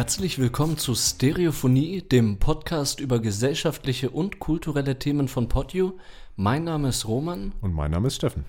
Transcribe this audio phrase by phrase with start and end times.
[0.00, 5.98] Herzlich willkommen zu Stereophonie, dem Podcast über gesellschaftliche und kulturelle Themen von Podio.
[6.36, 7.52] Mein Name ist Roman.
[7.60, 8.46] Und mein Name ist Steffen.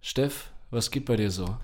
[0.00, 1.56] Steff, was geht bei dir so?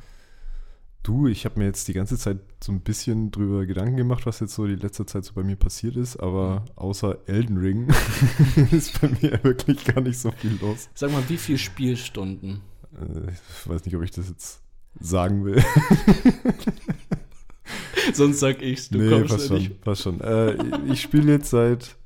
[1.03, 4.39] Du, ich habe mir jetzt die ganze Zeit so ein bisschen drüber Gedanken gemacht, was
[4.39, 7.89] jetzt so die letzte Zeit so bei mir passiert ist, aber außer Elden Ring
[8.71, 10.89] ist bei mir wirklich gar nicht so viel los.
[10.95, 12.61] Sag mal, wie viele Spielstunden?
[12.93, 14.61] Äh, ich weiß nicht, ob ich das jetzt
[15.01, 15.61] sagen will.
[18.13, 19.81] Sonst sag ich's, du nee, kommst passt ja schon, nicht.
[19.81, 20.21] passt schon.
[20.21, 20.57] Äh,
[20.93, 21.97] ich spiele jetzt seit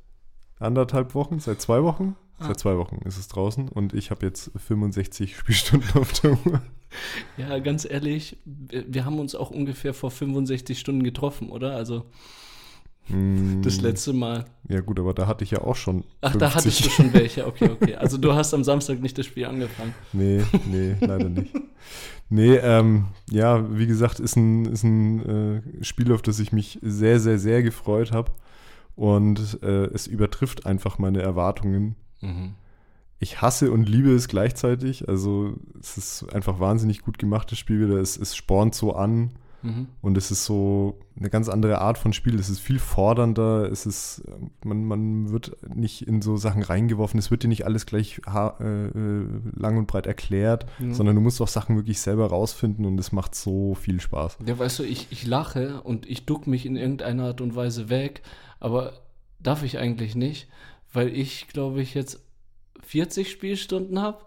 [0.59, 2.17] anderthalb Wochen, seit zwei Wochen.
[2.39, 2.47] Ah.
[2.49, 6.63] Seit zwei Wochen ist es draußen und ich habe jetzt 65 Spielstunden auf der Uhr.
[7.37, 11.75] Ja, ganz ehrlich, wir, haben uns auch ungefähr vor 65 Stunden getroffen, oder?
[11.75, 12.07] Also
[13.63, 14.45] das letzte Mal.
[14.69, 17.47] Ja gut, aber da hatte ich ja auch schon Ach, da hattest du schon welche.
[17.47, 17.95] Okay, okay.
[17.95, 19.95] Also du hast am Samstag nicht das Spiel angefangen.
[20.13, 21.55] Nee, nee, leider nicht.
[22.29, 26.79] Nee, ähm, ja, wie gesagt, ist ein, ist ein äh, Spiel, auf das ich mich
[26.83, 28.33] sehr, sehr, sehr gefreut habe.
[28.95, 31.95] Und äh, es übertrifft einfach meine Erwartungen.
[32.21, 32.55] Mhm.
[33.21, 35.09] Ich hasse und liebe es gleichzeitig.
[35.09, 37.99] Also es ist einfach wahnsinnig gut gemacht, das Spiel wieder.
[37.99, 39.89] Es, es spornt so an Mhm.
[40.03, 42.39] und es ist so eine ganz andere Art von Spiel.
[42.39, 43.71] Es ist viel fordernder.
[43.71, 44.23] Es ist,
[44.65, 47.19] man, man wird nicht in so Sachen reingeworfen.
[47.19, 50.95] Es wird dir nicht alles gleich äh, äh, lang und breit erklärt, Mhm.
[50.95, 54.39] sondern du musst auch Sachen wirklich selber rausfinden und es macht so viel Spaß.
[54.47, 57.89] Ja, weißt du, ich, ich lache und ich duck mich in irgendeiner Art und Weise
[57.89, 58.23] weg,
[58.61, 58.93] aber
[59.41, 60.49] darf ich eigentlich nicht,
[60.93, 62.21] weil ich, glaube ich, jetzt
[62.85, 64.19] 40 Spielstunden habe.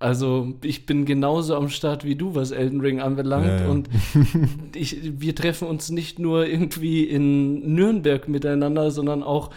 [0.00, 3.48] Also ich bin genauso am Start wie du, was Elden Ring anbelangt.
[3.48, 3.68] Ja, ja.
[3.68, 3.88] Und
[4.74, 9.50] ich, wir treffen uns nicht nur irgendwie in Nürnberg miteinander, sondern auch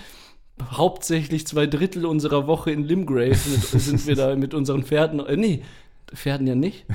[0.72, 5.20] hauptsächlich zwei Drittel unserer Woche in Limgrave sind wir da mit unseren Pferden.
[5.20, 5.62] Äh, nee,
[6.14, 6.86] Pferden ja nicht.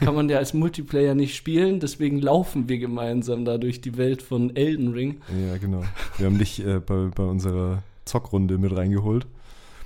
[0.00, 4.20] Kann man ja als Multiplayer nicht spielen, deswegen laufen wir gemeinsam da durch die Welt
[4.20, 5.20] von Elden Ring.
[5.48, 5.82] Ja, genau.
[6.18, 9.26] Wir haben dich äh, bei, bei unserer Zockrunde mit reingeholt.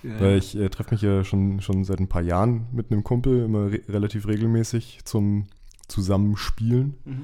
[0.03, 0.21] Ja.
[0.21, 3.45] Weil ich äh, treffe mich ja schon, schon seit ein paar Jahren mit einem Kumpel,
[3.45, 5.47] immer re relativ regelmäßig zum
[5.89, 6.95] Zusammenspielen.
[7.05, 7.23] Mhm.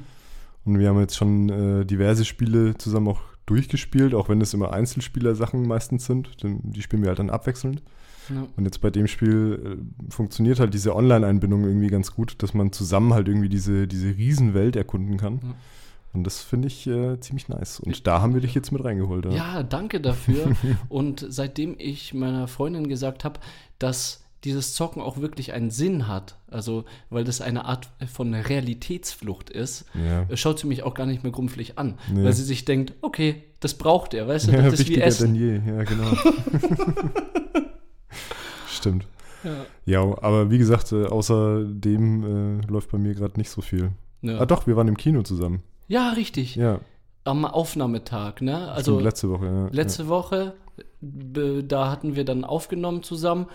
[0.64, 4.72] Und wir haben jetzt schon äh, diverse Spiele zusammen auch durchgespielt, auch wenn es immer
[4.72, 6.42] Einzelspieler-Sachen meistens sind.
[6.42, 7.82] Denn die spielen wir halt dann abwechselnd.
[8.28, 8.46] Ja.
[8.56, 12.72] Und jetzt bei dem Spiel äh, funktioniert halt diese Online-Einbindung irgendwie ganz gut, dass man
[12.72, 15.40] zusammen halt irgendwie diese, diese Riesenwelt erkunden kann.
[15.42, 15.54] Ja.
[16.16, 17.78] Und das finde ich äh, ziemlich nice.
[17.80, 19.26] Und da haben wir dich jetzt mit reingeholt.
[19.32, 20.52] Ja, danke dafür.
[20.88, 23.38] Und seitdem ich meiner Freundin gesagt habe,
[23.78, 29.50] dass dieses Zocken auch wirklich einen Sinn hat, also weil das eine Art von Realitätsflucht
[29.50, 30.26] ist, Ja.
[30.36, 32.24] schaut sie mich auch gar nicht mehr grumpflich an, Nee.
[32.24, 35.34] weil sie sich denkt, okay, das braucht er, weißt du, Ja, das ist wie Essen.
[35.34, 35.72] denn je.
[35.76, 36.06] Ja, genau.
[38.68, 39.06] Stimmt.
[39.44, 39.64] Ja.
[39.84, 43.90] Ja, aber wie gesagt, äh, außerdem äh, läuft bei mir gerade nicht so viel.
[44.22, 44.38] Ja.
[44.38, 45.62] Ah doch, wir waren im Kino zusammen.
[45.88, 46.56] Ja, richtig.
[46.56, 46.80] Ja,
[47.24, 48.56] Am Aufnahmetag, ne?
[48.72, 49.46] also Also letzte Woche.
[49.46, 49.68] Ja.
[49.72, 50.54] letzte Woche,
[51.00, 53.46] b- da hatten wir dann aufgenommen zusammen.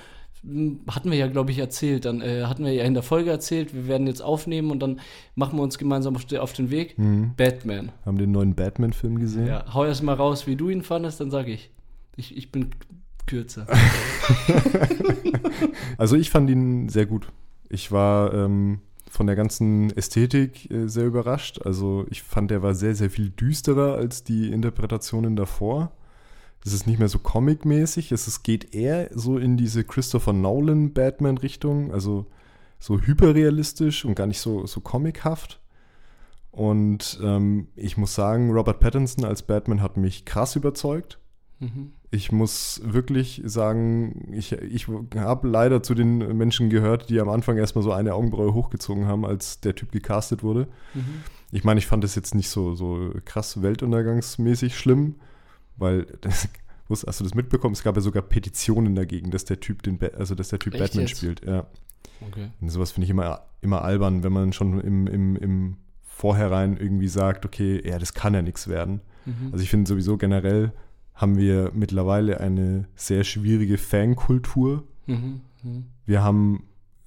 [0.89, 2.05] Hatten wir ja, glaube ich, erzählt.
[2.05, 4.99] Dann äh, hatten wir ja in der Folge erzählt, wir werden jetzt aufnehmen und dann
[5.35, 6.95] machen wir uns gemeinsam auf, de- auf den Weg.
[6.97, 7.03] Ja.
[7.03, 7.33] Mhm.
[7.37, 7.91] Batman.
[8.05, 9.45] Haben den neuen Batman-Film gesehen.
[9.45, 11.69] Ja, hau erst mal raus, wie du ihn fandest, dann sage ich.
[12.15, 12.35] ich.
[12.35, 12.71] Ich bin
[13.27, 13.67] kürzer.
[15.97, 17.27] Also ich fand ihn sehr gut.
[17.69, 18.79] Ich war ähm,
[19.11, 21.61] von der ganzen Ästhetik äh, sehr überrascht.
[21.63, 25.91] Also ich fand, der war sehr, sehr viel düsterer als die Interpretationen davor.
[26.63, 28.13] Es ist nicht mehr so comic-mäßig.
[28.13, 31.91] Es ist, geht eher so in diese Christopher Nolan Batman-Richtung.
[31.91, 32.27] Also
[32.79, 35.59] so hyperrealistisch und gar nicht so, so comichaft.
[36.51, 41.19] Und ähm, ich muss sagen, Robert Pattinson als Batman hat mich krass überzeugt.
[41.59, 41.91] mhm.
[42.13, 47.57] Ich muss wirklich sagen, ich, ich habe leider zu den Menschen gehört, die am Anfang
[47.57, 50.67] erstmal so eine Augenbraue hochgezogen haben, als der Typ gecastet wurde.
[50.93, 51.23] Mhm.
[51.53, 55.15] Ich meine, ich fand das jetzt nicht so, so krass weltuntergangsmäßig schlimm,
[55.77, 56.49] weil, das,
[56.89, 57.73] hast du das mitbekommen?
[57.73, 60.73] Es gab ja sogar Petitionen dagegen, dass der Typ den, Ba- also dass der Typ
[60.73, 61.17] Echt Batman jetzt?
[61.17, 61.45] spielt.
[61.45, 61.65] Ja.
[62.27, 62.49] Okay.
[62.59, 67.07] Und sowas finde ich immer, immer albern, wenn man schon im, im, im Vorhinein irgendwie
[67.07, 68.99] sagt, okay, ja, das kann ja nichts werden.
[69.25, 69.49] Mhm.
[69.53, 70.73] Also ich finde sowieso generell
[71.21, 74.83] haben wir mittlerweile eine sehr schwierige Fankultur.
[75.05, 75.41] Mhm.
[75.61, 75.85] Mhm.
[76.05, 76.63] Wir haben,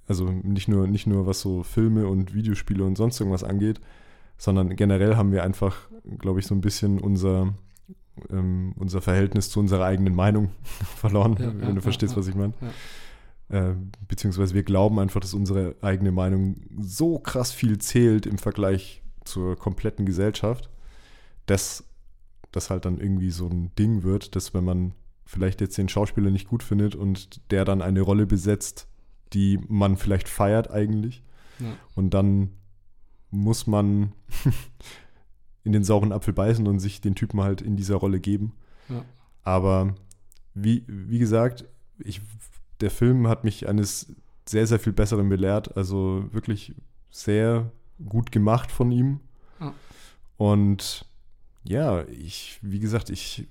[0.06, 3.80] also nicht nur, nicht nur was so Filme und Videospiele und sonst irgendwas angeht,
[4.38, 5.88] sondern generell haben wir einfach,
[6.18, 7.54] glaube ich, so ein bisschen unser,
[8.30, 10.52] ähm, unser Verhältnis zu unserer eigenen Meinung
[10.96, 12.54] verloren, Ja, wenn ja, du ja, verstehst, was ich meine.
[13.48, 13.74] Äh,
[14.06, 19.56] beziehungsweise wir glauben einfach, dass unsere eigene Meinung so krass viel zählt im Vergleich zur
[19.56, 20.70] kompletten Gesellschaft,
[21.46, 21.84] dass
[22.56, 24.94] das halt dann irgendwie so ein Ding wird, dass wenn man
[25.26, 28.88] vielleicht jetzt den Schauspieler nicht gut findet und der dann eine Rolle besetzt,
[29.32, 31.22] die man vielleicht feiert eigentlich,
[31.60, 31.72] Ja.
[31.94, 32.50] und dann
[33.30, 34.12] muss man
[35.64, 38.52] in den sauren Apfel beißen und sich den Typen halt in dieser Rolle geben.
[38.88, 39.04] Ja.
[39.42, 39.94] Aber
[40.54, 41.64] wie, wie gesagt,
[41.98, 42.20] ich,
[42.80, 44.14] der Film hat mich eines
[44.46, 45.76] sehr, sehr viel Besseren belehrt.
[45.76, 46.74] Also wirklich
[47.10, 47.72] sehr
[48.08, 49.20] gut gemacht von ihm.
[49.58, 49.72] Ja.
[50.36, 51.06] Und
[51.66, 53.46] ja, ich, wie gesagt, ich,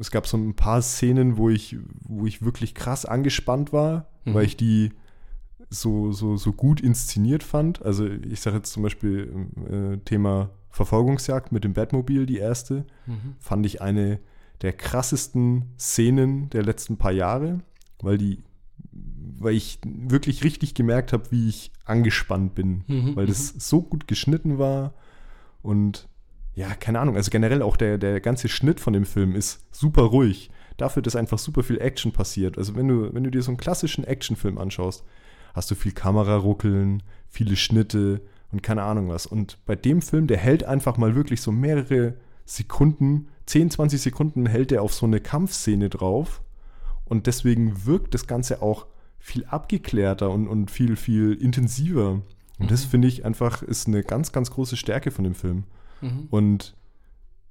[0.00, 4.34] es gab so ein paar Szenen, wo ich, wo ich wirklich krass angespannt war, Mhm.
[4.34, 4.92] weil ich die
[5.70, 7.82] so, so, so gut inszeniert fand.
[7.82, 13.34] Also ich sage jetzt zum Beispiel äh, Thema Verfolgungsjagd mit dem Batmobil, die erste, Mhm.
[13.38, 14.20] fand ich eine
[14.62, 17.60] der krassesten Szenen der letzten paar Jahre,
[18.00, 18.42] weil die,
[18.92, 24.06] weil ich wirklich richtig gemerkt habe, wie ich angespannt bin, Mhm, weil das so gut
[24.06, 24.94] geschnitten war
[25.62, 26.08] und
[26.56, 30.02] ja, keine Ahnung, also generell auch der, der ganze Schnitt von dem Film ist super
[30.02, 30.50] ruhig.
[30.78, 32.56] Dafür, dass einfach super viel Action passiert.
[32.56, 35.04] Also wenn du, wenn du dir so einen klassischen Actionfilm anschaust,
[35.52, 38.22] hast du viel Kameraruckeln, viele Schnitte
[38.52, 39.26] und keine Ahnung was.
[39.26, 42.14] Und bei dem Film, der hält einfach mal wirklich so mehrere
[42.46, 46.40] Sekunden, 10, 20 Sekunden hält er auf so eine Kampfszene drauf.
[47.04, 48.86] Und deswegen wirkt das Ganze auch
[49.18, 52.22] viel abgeklärter und, und viel, viel intensiver.
[52.58, 55.64] Und das finde ich einfach ist eine ganz, ganz große Stärke von dem Film.
[56.00, 56.26] Mhm.
[56.30, 56.74] Und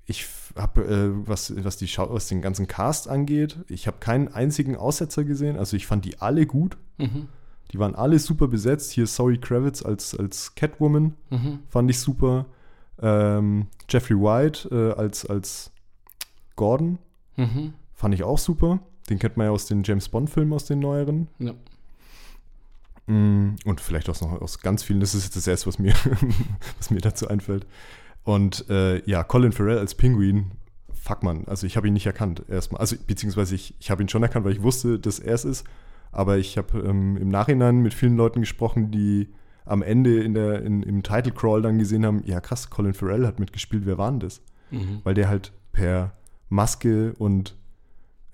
[0.06, 4.27] ich habe, äh, was, was, die Schau was den ganzen Cast angeht, ich habe keinen
[4.27, 5.57] einzigen Aussetzer gesehen.
[5.57, 6.77] Also ich fand die alle gut.
[6.97, 7.27] Mhm.
[7.71, 8.92] Die waren alle super besetzt.
[8.92, 11.59] Hier Zoe Kravitz als, als Catwoman Mhm.
[11.69, 12.45] fand ich super.
[13.01, 15.71] Ähm, Jeffrey White äh, als, als
[16.56, 17.00] Gordon
[17.36, 17.74] Mhm.
[17.94, 18.80] fand ich auch super.
[19.09, 21.27] Den kennt man ja aus den James Bond-Filmen, aus den neueren.
[21.39, 21.53] Ja.
[23.07, 25.00] Mm, Und vielleicht auch noch aus ganz vielen.
[25.00, 25.94] Das ist jetzt das erste, was mir,
[26.77, 27.65] was mir dazu einfällt.
[28.25, 30.51] Und äh, ja, Colin Farrell als Pinguin,
[30.94, 32.81] fuck man, also ich habe ihn nicht erkannt erstmal.
[32.81, 35.63] Also beziehungsweise ich, ich habe ihn schon erkannt, weil ich wusste, dass er es ist.
[36.12, 39.30] Aber ich habe ähm, im Nachhinein mit vielen Leuten gesprochen, die
[39.63, 43.27] am Ende in der, in, im Title Crawl dann gesehen haben, ja krass, Colin Farrell
[43.27, 44.42] hat mitgespielt, wer war denn das?
[44.72, 45.01] Mhm.
[45.04, 46.13] Weil der halt per
[46.50, 47.56] Maske und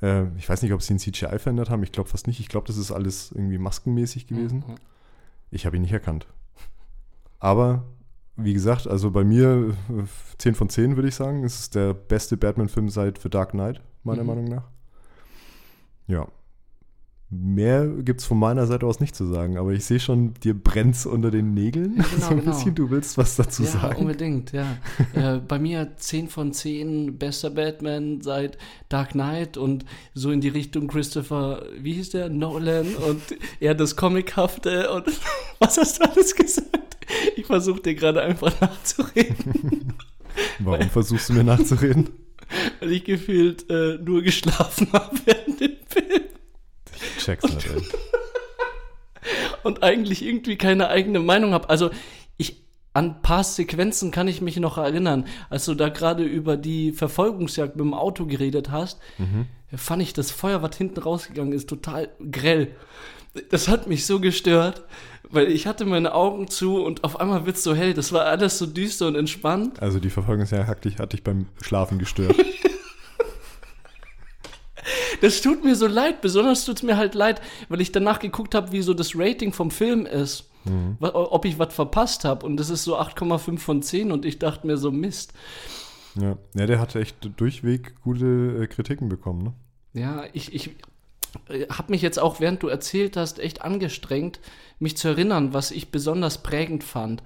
[0.02, 2.40] äh, ich weiß nicht, ob sie ihn CGI verändert haben, ich glaube fast nicht.
[2.40, 4.64] Ich glaube, das ist alles irgendwie maskenmäßig gewesen.
[4.66, 4.76] Mhm.
[5.50, 6.28] Ich habe ihn nicht erkannt.
[7.40, 7.84] Aber
[8.44, 10.04] wie gesagt, also bei mir äh,
[10.38, 11.44] 10 von 10 würde ich sagen.
[11.44, 14.28] Es ist der beste Batman-Film seit The Dark Knight, meiner Mhm.
[14.28, 14.64] Meinung nach.
[16.08, 16.28] Ja.
[17.34, 20.54] Mehr gibt es von meiner Seite aus nicht zu sagen, aber ich sehe schon, dir
[20.54, 21.96] brennt's unter den Nägeln.
[21.96, 22.52] Ja, genau, so ein genau.
[22.52, 24.02] bisschen, du willst was dazu ja, sagen.
[24.02, 24.66] unbedingt, ja.
[25.14, 28.58] äh, bei mir 10 von 10, bester Batman seit
[28.90, 32.28] Dark Knight und so in die Richtung Christopher, wie hieß der?
[32.28, 33.22] Nolan und
[33.62, 35.08] eher das Comichafte und
[35.60, 36.71] was hast du alles gesagt?
[37.36, 39.94] Ich versuche dir gerade einfach nachzureden,
[40.60, 42.10] Warum versuchst du mir nachzureden?
[42.80, 46.24] weil ich gefühlt äh, nur geschlafen habe während dem Film
[47.18, 47.82] Ich check's nicht, ey.
[49.64, 51.70] und eigentlich irgendwie keine eigene Meinung habe.
[51.70, 51.92] Also
[52.38, 52.62] ich
[52.94, 56.92] an ein paar Sequenzen kann ich mich noch erinnern, als du da gerade über die
[56.92, 59.00] Verfolgungsjagd mit dem Auto geredet hast,
[59.74, 62.76] fand ich das Feuer, was hinten rausgegangen ist, total grell.
[63.50, 64.84] Das hat mich so gestört,
[65.30, 67.94] weil ich hatte meine Augen zu und auf einmal wird's so hell.
[67.94, 69.82] Das war alles so düster und entspannt.
[69.82, 72.36] Also die Verfolgungsjagd hat dich, hat dich beim Schlafen gestört.
[75.22, 78.72] Das tut mir so leid, besonders tut's mir halt leid, weil ich danach geguckt habe,
[78.72, 80.50] wie so das Rating vom Film ist.
[81.00, 82.46] Wa- Ob ich was verpasst habe.
[82.46, 85.34] Und das ist so 8,5 von 10 und ich dachte mir so, Mist.
[86.20, 86.36] ja.
[86.56, 89.54] ja, der hat echt durchweg gute äh, Kritiken bekommen, ne?
[89.94, 90.72] Ja, ich, ich
[91.70, 94.40] habe mich jetzt auch, während du erzählt hast, echt angestrengt,
[94.80, 97.22] mich zu erinnern, was ich besonders prägend fand.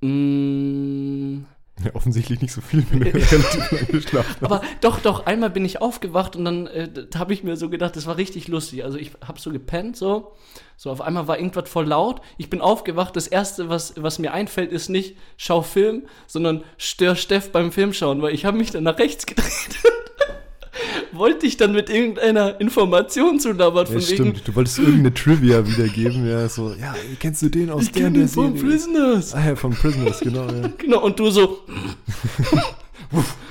[0.00, 1.44] Mm,
[1.84, 4.42] Ja, offensichtlich nicht so viel, wenn du relativ lange geschlafen hast.
[4.44, 7.96] aber doch, doch, einmal bin ich aufgewacht und dann äh, habe ich mir so gedacht,
[7.96, 8.84] das war richtig lustig.
[8.84, 10.32] Also ich habe so gepennt, so.
[10.76, 12.22] So, auf einmal war irgendwas voll laut.
[12.38, 13.14] Ich bin aufgewacht.
[13.14, 18.22] Das Erste, was, was mir einfällt, ist nicht, schau Film, sondern stör Steff beim Filmschauen,
[18.22, 19.48] weil ich habe mich dann nach rechts gedreht.
[21.12, 25.66] Wollte ich dann mit irgendeiner Information zulabern, Ja, von wegen, stimmt, du wolltest irgendeine Trivia
[25.66, 28.70] wiedergeben, ja, so, ja, kennst du den aus ich der der von Serie?
[28.70, 29.34] Prisoners.
[29.34, 30.70] Ah ja, von Prisoners, genau, ja.
[30.78, 31.58] Genau, und du so,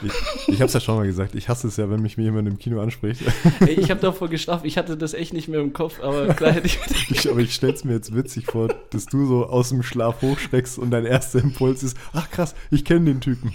[0.02, 2.48] Ich, ich hab's ja schon mal gesagt, ich hasse es ja, wenn mich mir jemand
[2.48, 3.22] im Kino anspricht.
[3.60, 6.54] ey, ich habe davor geschlafen, ich hatte das echt nicht mehr im Kopf, aber klar
[6.54, 9.84] hätte ich Ich, aber ich stell's mir jetzt witzig vor, dass du so aus dem
[9.84, 13.52] Schlaf hochschreckst und dein erster Impuls ist, ach krass, ich kenne den Typen.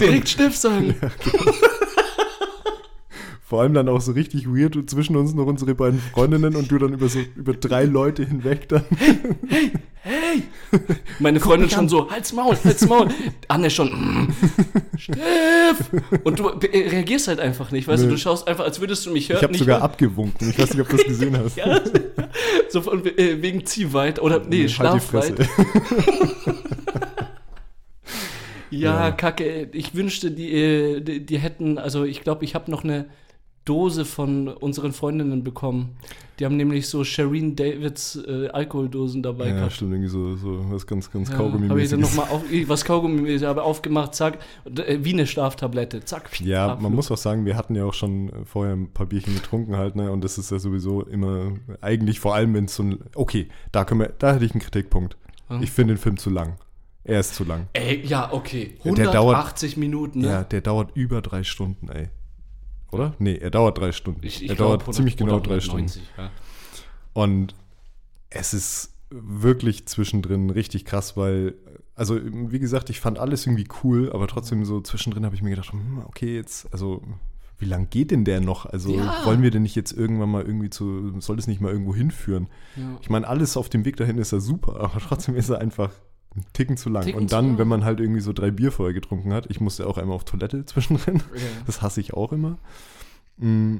[0.00, 0.94] direkt Steff sagen.
[3.48, 6.68] Vor allem dann auch so richtig weird und zwischen uns noch unsere beiden Freundinnen und
[6.68, 8.82] du dann über so über drei Leute hinweg dann.
[10.00, 10.42] Hey!
[11.20, 13.06] Meine Freundin schon so, halt's Maul, halt's Maul.
[13.46, 14.34] Anne schon, mm,
[14.96, 15.90] Steff!
[16.24, 19.28] Und du reagierst halt einfach nicht, weißt du, du schaust einfach, als würdest du mich
[19.28, 19.38] hören.
[19.38, 19.84] Ich habe sogar hören.
[19.90, 20.50] abgewunken.
[20.50, 21.56] Ich weiß nicht, ob du das gesehen hast.
[21.66, 21.80] Ja,
[22.68, 25.36] so von, äh, wegen Ziehweit oder nee, Halt die Schlafweit.
[25.36, 25.36] Fresse.
[28.70, 29.10] Ja, Ja.
[29.12, 29.68] kacke.
[29.72, 33.06] Ich wünschte, die, äh, die, die hätten, also ich glaube, ich habe noch eine
[33.66, 35.96] Dose von unseren Freundinnen bekommen.
[36.38, 39.72] Die haben nämlich so Shireen Davids äh, Alkoholdosen dabei Ja, gehabt.
[39.72, 43.38] stimmt, irgendwie so, so was ganz, ganz Ja, habe ich dann nochmal auf, was Kaugummi
[43.38, 46.38] habe aufgemacht, zack, äh, wie eine Schlaftablette, zack.
[46.40, 46.82] Ja, Abflug.
[46.82, 49.96] man muss auch sagen, wir hatten ja auch schon vorher ein paar Bierchen getrunken halt,
[49.96, 50.10] ne?
[50.12, 53.84] Und das ist ja sowieso immer, eigentlich vor allem, wenn es so ein, okay, da
[53.84, 55.16] können wir, da hätte ich einen Kritikpunkt.
[55.48, 55.62] Hm?
[55.62, 56.56] Ich finde den Film zu lang.
[57.04, 57.68] Er ist zu lang.
[57.72, 58.74] Ey, ja, okay.
[58.84, 60.26] Ja, der dauert- 180 Minuten, ne?
[60.28, 62.08] Ja, der dauert über drei Stunden, ey.
[62.96, 63.14] Oder?
[63.18, 64.20] Nee, er dauert drei Stunden.
[64.24, 65.86] Ich, ich er glaub, dauert 100 ziemlich genau drei Stunden.
[65.88, 66.30] 190, Ja.
[67.12, 67.54] Und
[68.30, 71.54] es ist wirklich zwischendrin richtig krass, weil,
[71.94, 75.50] also wie gesagt, ich fand alles irgendwie cool, aber trotzdem so zwischendrin habe ich mir
[75.50, 77.02] gedacht, hm, okay, jetzt, also
[77.58, 78.66] wie lang geht denn der noch?
[78.66, 79.24] Also Ja.
[79.24, 82.48] wollen wir denn nicht jetzt irgendwann mal irgendwie zu, soll es nicht mal irgendwo hinführen?
[82.74, 82.98] Ja.
[83.00, 85.90] Ich meine, alles auf dem Weg dahin ist ja super, aber trotzdem ist er einfach
[86.36, 87.04] ein Ticken zu lang.
[87.04, 87.58] Ticken Und dann, lang.
[87.58, 90.24] wenn man halt irgendwie so drei Bier vorher getrunken hat, ich musste auch einmal auf
[90.24, 91.16] Toilette zwischendrin.
[91.34, 91.40] Ja.
[91.66, 92.58] Das hasse ich auch immer.
[93.38, 93.78] Mm,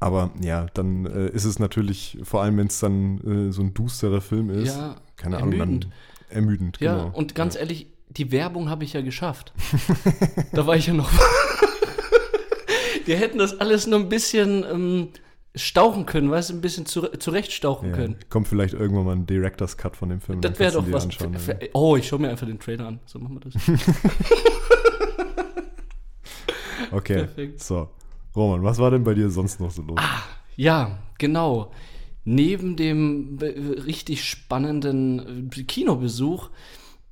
[0.00, 3.74] Aber ja, dann äh, ist es natürlich, vor allem wenn es dann äh, so ein
[3.74, 5.84] dusterer Film ist, Ja, keine Ahnung, ermüdend.
[5.84, 5.92] dann
[6.36, 7.16] ermüdend, Ja, genau.
[7.16, 9.52] und ganz ehrlich, die Werbung habe ich ja geschafft.
[10.52, 11.10] da war ich ja noch.
[13.04, 15.08] Wir hätten das alles nur ein bisschen ähm,
[15.54, 17.94] stauchen können, weißt du, ein bisschen zu, zurechtstauchen ja.
[17.96, 18.16] können.
[18.30, 20.40] Kommt vielleicht irgendwann mal ein Director's Cut von dem Film.
[20.40, 21.04] Das wäre doch was.
[21.04, 23.00] anschauen, für, für, oh, ich schaue mir einfach den Trailer an.
[23.06, 23.54] So machen wir das.
[26.90, 27.62] Okay, Perfekt.
[27.62, 27.88] so.
[28.36, 29.98] Roman, was war denn bei dir sonst noch so los?
[30.56, 31.72] Ja, genau.
[32.24, 36.50] Neben dem be- richtig spannenden äh, Kinobesuch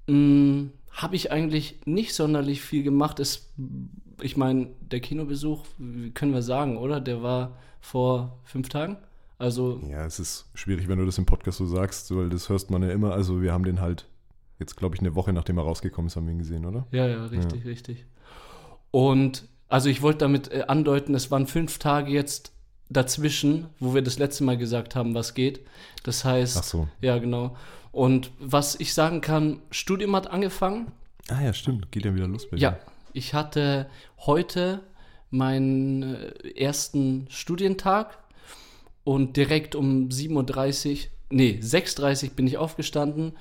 [0.09, 3.21] habe ich eigentlich nicht sonderlich viel gemacht.
[3.21, 3.53] Es,
[4.21, 5.65] ich meine, der Kinobesuch,
[6.15, 7.01] können wir sagen, oder?
[7.01, 8.97] Der war vor fünf Tagen.
[9.39, 12.71] Also, Ja, es ist schwierig, wenn du das im Podcast so sagst, weil das hörst
[12.71, 13.13] man ja immer.
[13.13, 14.07] Also wir haben den halt
[14.59, 16.87] jetzt, glaube ich, eine Woche nachdem er rausgekommen ist, haben wir ihn gesehen, oder?
[16.91, 18.05] ja, ja, richtig, richtig.
[18.91, 22.53] Und also ich wollte damit äh, andeuten, es waren fünf Tage jetzt
[22.91, 25.61] dazwischen, wo wir das letzte Mal gesagt haben, was geht.
[26.03, 26.89] Das heißt, Ach so.
[27.01, 27.57] Ja, genau.
[27.93, 30.93] Und was ich sagen kann, Studium hat angefangen.
[31.29, 31.91] Ah ja, stimmt.
[31.93, 32.63] Geht ja wieder los bei dir.
[32.63, 32.79] Ja,
[33.13, 34.81] ich hatte heute
[35.31, 38.19] meinen äh, ersten Studientag
[39.05, 40.99] und direkt um 7.30 Uhr,
[41.31, 43.33] nee, 6.30 Uhr bin ich aufgestanden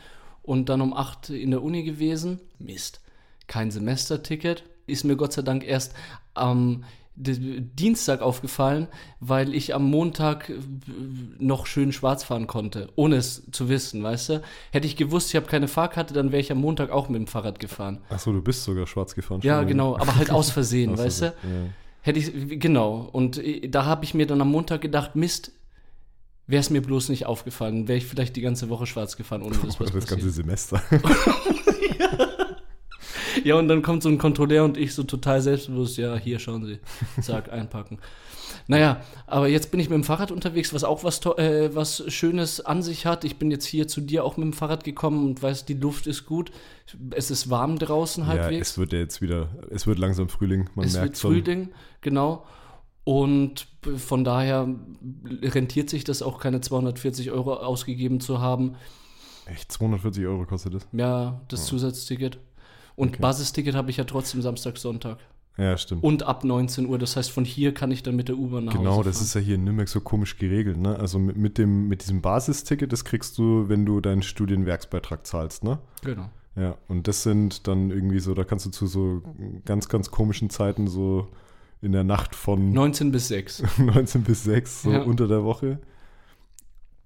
[0.43, 2.39] und dann um 8 Uhr in der Uni gewesen.
[2.59, 3.01] Mist,
[3.47, 4.63] kein Semesterticket.
[4.87, 5.93] Ist mir Gott sei Dank erst
[6.33, 6.83] am
[7.19, 8.87] Dienstag aufgefallen,
[9.19, 10.53] weil ich am Montag äh,
[11.37, 14.41] noch schön schwarz fahren konnte, ohne es zu wissen, weißt du?
[14.71, 17.27] Hätte ich gewusst, ich habe keine Fahrkarte, dann wäre ich am Montag auch mit dem
[17.27, 17.99] Fahrrad gefahren.
[18.09, 19.41] Ach so, du bist sogar schwarz gefahren.
[19.43, 21.25] Ja, genau, aber halt aus Versehen, weißt du?
[21.25, 21.33] Ja.
[22.01, 23.09] Hätte ich, genau.
[23.11, 25.51] Und äh, da habe ich mir dann am Montag gedacht, Mist,
[26.47, 29.57] wäre es mir bloß nicht aufgefallen, wäre ich vielleicht die ganze Woche schwarz gefahren, ohne
[29.57, 30.33] dass was das ganze passiert.
[30.33, 30.81] Semester.
[31.99, 32.27] Ja,
[33.57, 36.79] und dann kommt so ein Kontrolleur und ich so total selbstbewusst, ja, hier, schauen Sie,
[37.21, 37.99] zack, einpacken.
[38.67, 42.61] Naja, aber jetzt bin ich mit dem Fahrrad unterwegs, was auch was, äh, was Schönes
[42.61, 43.23] an sich hat.
[43.23, 46.05] Ich bin jetzt hier zu dir auch mit dem Fahrrad gekommen und weiß, die Luft
[46.05, 46.51] ist gut.
[47.11, 48.71] Es ist warm draußen ja, halbwegs.
[48.71, 51.31] es wird ja jetzt wieder, es wird langsam Frühling, man es merkt wird schon.
[51.31, 51.69] Frühling,
[52.01, 52.45] genau.
[53.03, 53.67] Und
[53.97, 54.67] von daher
[55.41, 58.75] rentiert sich das auch keine 240 Euro ausgegeben zu haben.
[59.47, 60.87] Echt, 240 Euro kostet das?
[60.91, 62.37] Ja, das Zusatzticket.
[62.99, 63.21] Und Okay.
[63.21, 65.19] Basisticket habe ich ja trotzdem Samstag, Sonntag.
[65.57, 66.03] Ja, stimmt.
[66.03, 66.97] Und ab 19 Uhr.
[66.99, 69.41] Das heißt, von hier kann ich dann mit der U-Bahn nach Genau, das ist ja
[69.41, 70.97] hier in Nürnberg so komisch geregelt, ne?
[70.99, 75.63] Also mit, mit, dem, mit diesem Basisticket, das kriegst du, wenn du deinen Studienwerksbeitrag zahlst,
[75.63, 75.79] ne?
[76.03, 76.29] Genau.
[76.55, 79.21] Ja, und das sind dann irgendwie so, da kannst du zu so
[79.63, 81.27] ganz, ganz komischen Zeiten so
[81.81, 83.63] in der Nacht von 19 bis 6.
[83.77, 85.01] 19 bis 6, so Ja.
[85.03, 85.79] unter der Woche.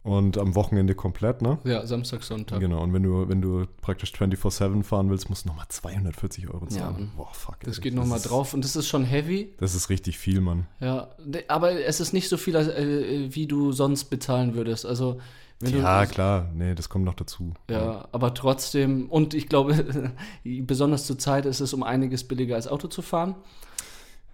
[0.03, 1.59] Und am Wochenende komplett, ne?
[1.63, 2.59] Ja, Samstag, Sonntag.
[2.59, 6.65] Genau, und wenn du, wenn du praktisch 24-7 fahren willst, musst du nochmal 240 Euro
[6.65, 6.93] Ja, zahlen.
[6.93, 7.11] Mann.
[7.15, 7.59] Boah, fuck.
[7.61, 7.83] Das ey.
[7.83, 8.53] geht nochmal drauf.
[8.53, 9.53] Und das ist schon heavy.
[9.59, 10.67] Das ist richtig viel, Mann.
[10.81, 11.07] Ja.
[11.47, 14.85] Aber es ist nicht so viel, äh, wie du sonst bezahlen würdest.
[14.85, 15.19] Also,
[15.61, 16.11] Ja, du.
[16.11, 17.53] klar, nee, das kommt noch dazu.
[17.69, 20.11] Ja, aber trotzdem, und ich glaube,
[20.43, 23.35] besonders zur Zeit ist es um einiges billiger als Auto zu fahren.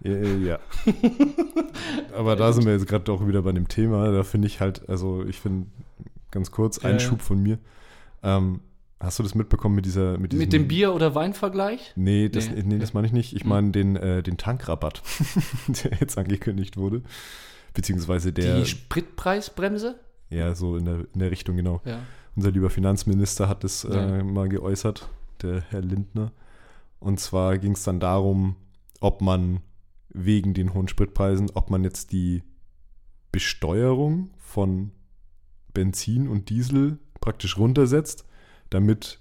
[0.02, 0.36] Ja, ja.
[0.38, 0.58] ja.
[2.16, 4.10] Aber da sind wir jetzt gerade auch wieder bei dem Thema.
[4.12, 5.66] Da finde ich halt, also ich finde,
[6.30, 7.58] ganz kurz, Ja, Einschub von mir.
[8.22, 8.60] Ähm,
[8.98, 10.42] hast du das mitbekommen mit dieser, mit diesem.
[10.44, 11.92] Mit dem Bier- oder Weinvergleich?
[11.96, 13.34] Nee, das, Nee, nee, das meine ich nicht.
[13.34, 13.48] Ich Hm.
[13.48, 15.02] meine den, äh, den Tankrabatt,
[15.68, 17.02] der jetzt angekündigt wurde.
[17.74, 19.98] Beziehungsweise der, Die Spritpreisbremse?
[20.30, 21.80] ja, so in der, in der Richtung, genau.
[21.84, 21.98] Ja.
[22.36, 24.18] Unser lieber Finanzminister hat das Ja.
[24.18, 25.08] äh, mal geäußert,
[25.42, 26.30] der Herr Lindner.
[27.00, 28.56] Und zwar ging es dann darum,
[29.00, 29.60] ob man
[30.12, 32.42] wegen den hohen Spritpreisen, ob man jetzt die
[33.32, 34.90] Besteuerung von
[35.72, 38.24] Benzin und Diesel praktisch runtersetzt,
[38.70, 39.20] damit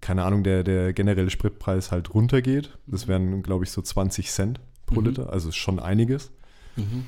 [0.00, 2.76] keine Ahnung, der, der generelle Spritpreis halt runtergeht.
[2.86, 5.06] Das wären, glaube ich, so 20 Cent pro Mhm.
[5.06, 6.30] Liter, also schon einiges.
[6.76, 7.06] Mhm.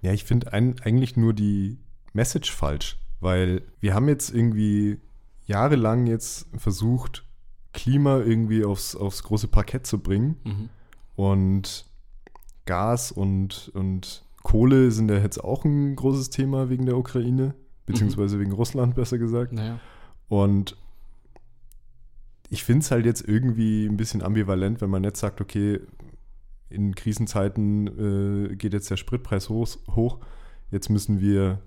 [0.00, 1.78] Ja, ich finde eigentlich nur die
[2.14, 4.98] Message falsch, weil wir haben jetzt irgendwie
[5.46, 7.24] jahrelang jetzt versucht,
[7.74, 10.68] Klima irgendwie aufs, aufs große Parkett zu bringen Mhm.
[11.16, 11.84] und
[12.68, 17.54] Gas und, und Kohle sind ja jetzt auch ein großes Thema wegen der Ukraine,
[17.86, 19.52] beziehungsweise wegen Russland besser gesagt.
[19.52, 19.80] Naja.
[20.28, 20.76] Und
[22.50, 25.80] ich finde es halt jetzt irgendwie ein bisschen ambivalent, wenn man jetzt sagt, okay,
[26.70, 30.18] in Krisenzeiten äh, geht jetzt der Spritpreis hoch, hoch,
[30.70, 31.60] jetzt müssen wir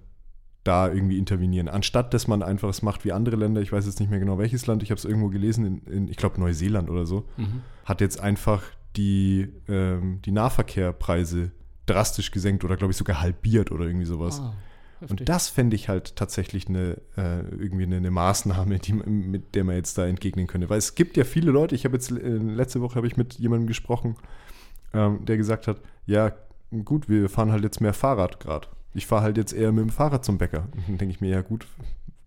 [0.63, 1.67] da irgendwie intervenieren.
[1.67, 4.37] Anstatt dass man einfach es macht wie andere Länder, ich weiß jetzt nicht mehr genau
[4.37, 7.61] welches Land, ich habe es irgendwo gelesen, in, in ich glaube Neuseeland oder so, Mhm.
[7.85, 8.61] hat jetzt einfach
[8.95, 11.51] die, ähm, die Nahverkehrpreise
[11.85, 14.39] drastisch gesenkt oder glaube ich sogar halbiert oder irgendwie sowas.
[14.39, 14.53] Ah.
[15.09, 19.63] Und das fände ich halt tatsächlich eine, äh, irgendwie eine, eine Maßnahme, die, mit der
[19.63, 20.69] man jetzt da entgegnen könnte.
[20.69, 23.33] Weil es gibt ja viele Leute, ich habe jetzt, äh, letzte Woche habe ich mit
[23.35, 24.15] jemandem gesprochen,
[24.93, 26.31] ähm, der gesagt hat, ja
[26.85, 28.67] gut, wir fahren halt jetzt mehr Fahrrad gerade.
[28.93, 30.67] Ich fahre halt jetzt eher mit dem Fahrrad zum Bäcker.
[30.71, 31.65] Und dann denke ich mir, ja gut,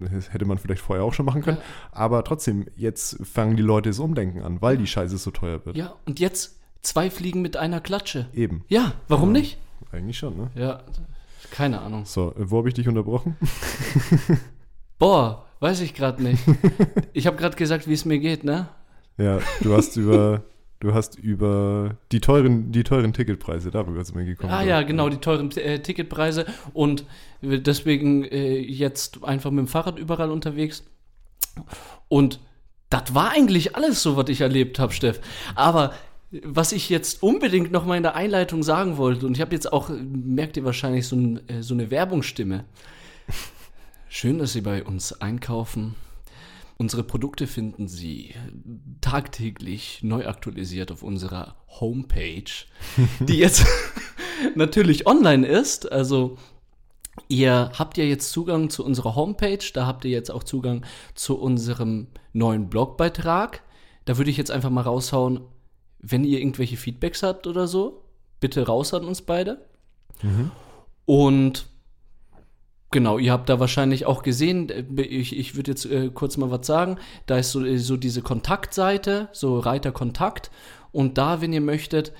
[0.01, 1.59] das hätte man vielleicht vorher auch schon machen können.
[1.59, 1.63] Ja.
[1.93, 5.77] Aber trotzdem, jetzt fangen die Leute das Umdenken an, weil die Scheiße so teuer wird.
[5.77, 8.27] Ja, und jetzt zwei Fliegen mit einer Klatsche.
[8.35, 9.41] Eben, Ja, warum Ja.
[9.41, 9.59] nicht?
[9.93, 10.51] eigentlich schon, ne?
[10.57, 10.83] Ja,
[11.53, 12.05] keine Ahnung.
[12.05, 13.37] So, äh, wo habe ich dich unterbrochen?
[14.99, 16.43] Boah, weiß ich gerade nicht.
[17.13, 18.69] Ich habe gerade gesagt, wie es mir geht, ne?
[19.19, 20.43] Ja, du hast über,
[20.85, 24.53] du hast über die teuren, die teuren Ticketpreise, darüber sind wir gekommen.
[24.53, 27.07] Ah ja, genau, die teuren äh, Ticketpreise und
[27.41, 30.85] deswegen äh, jetzt einfach mit dem Fahrrad überall unterwegs.
[32.09, 32.41] Und
[32.91, 35.21] das war eigentlich alles so, was ich erlebt habe, Steff.
[35.55, 35.95] Aber
[36.43, 39.73] was ich jetzt unbedingt noch mal in der Einleitung sagen wollte, und ich habe jetzt
[39.73, 42.65] auch, merkt ihr wahrscheinlich, so, ein, äh, so eine Werbungsstimme.
[44.09, 45.95] Schön, dass Sie bei uns einkaufen.
[46.85, 48.35] Unsere Produkte finden Sie
[49.01, 52.45] tagtäglich neu aktualisiert auf unserer Homepage,
[53.21, 53.65] die jetzt
[54.55, 55.91] natürlich online ist.
[55.91, 56.37] Also
[57.27, 61.39] ihr habt ja jetzt Zugang zu unserer Homepage, da habt ihr jetzt auch Zugang zu
[61.39, 63.63] unserem neuen Blogbeitrag.
[64.05, 65.41] Da würde ich jetzt einfach mal raushauen,
[66.01, 68.03] wenn ihr irgendwelche Feedbacks habt oder so,
[68.41, 69.65] bitte raus an uns beide.
[71.07, 71.65] Und
[72.95, 76.53] Genau, ihr habt da wahrscheinlich auch gesehen, äh, ich, ich würde jetzt äh, kurz mal
[76.53, 80.53] was sagen, da ist so, äh, so diese Kontaktseite, so Reiter Kontakt
[80.93, 82.13] und da, wenn ihr möchtet,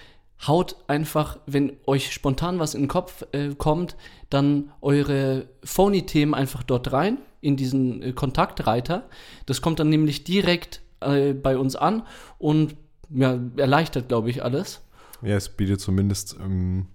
[0.49, 3.95] haut einfach, wenn euch spontan was in den Kopf äh, kommt,
[4.31, 9.09] dann eure Phony-Themen einfach dort rein, in diesen äh, Kontaktreiter.
[9.47, 12.03] Das kommt dann nämlich direkt äh, bei uns an
[12.39, 12.75] und
[13.11, 14.81] ja, erleichtert, glaube ich, alles.
[15.23, 16.87] Ja, es bietet zumindest ähm,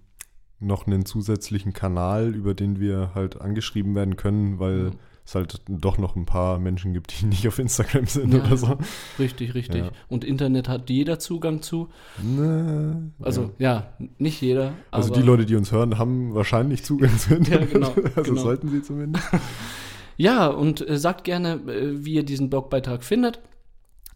[0.59, 4.91] noch einen zusätzlichen Kanal, über den wir halt angeschrieben werden können, weil Mhm.
[5.25, 8.43] es halt doch noch ein paar Menschen gibt, die nicht auf Instagram sind Ja.
[8.43, 8.77] oder so.
[9.19, 9.83] Richtig, richtig.
[9.83, 9.91] Ja.
[10.09, 11.87] Und Internet hat jeder Zugang zu.
[12.21, 13.93] Ne, Also ja.
[13.99, 14.73] ja, nicht jeder.
[14.91, 17.71] also die Leute, die uns hören, haben wahrscheinlich Zugang zu Internet.
[17.71, 18.41] genau, also genau.
[18.41, 19.25] sollten sie zumindest.
[20.21, 23.39] Ja, und äh, sagt gerne, äh, wie ihr diesen Blogbeitrag findet.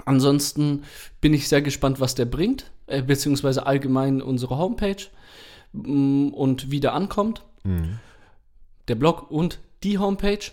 [0.05, 0.81] Ansonsten
[1.21, 4.97] bin ich sehr gespannt, was der bringt, äh, beziehungsweise allgemein unsere Homepage
[5.73, 7.43] und wie der ankommt.
[7.63, 7.99] Mhm.
[8.87, 10.51] Der Blog und die Homepage.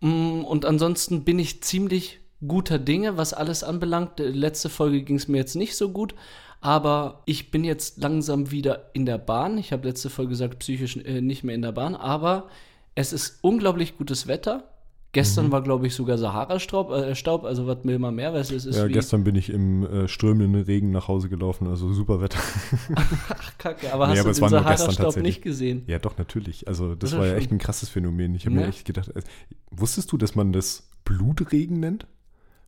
[0.00, 4.20] Mm, Und ansonsten bin ich ziemlich guter Dinge, was alles anbelangt.
[4.20, 6.14] Äh, Letzte Folge ging es mir jetzt nicht so gut,
[6.60, 9.58] aber ich bin jetzt langsam wieder in der Bahn.
[9.58, 12.48] Ich habe letzte Folge gesagt, psychisch äh, nicht mehr in der Bahn, aber
[12.94, 14.73] es ist unglaublich gutes Wetter.
[15.14, 18.66] Gestern war, glaube ich, sogar Sahara-Staub, äh, Staub, also was will man mehr, es ist
[18.66, 22.38] Ja, gestern bin ich im äh, strömenden Regen nach Hause gelaufen, also super Wetter.
[22.96, 25.84] Ach, Kacke, aber Nee, hast aber du war den Sahara-Staub nicht gesehen?
[25.86, 26.68] Ja, doch, natürlich.
[26.68, 28.34] Also, das Oder war ja echt ein krasses Phänomen.
[28.34, 28.62] Ich habe Ja.
[28.62, 29.22] mir echt gedacht, äh,
[29.70, 32.06] wusstest du, dass man das Blutregen nennt?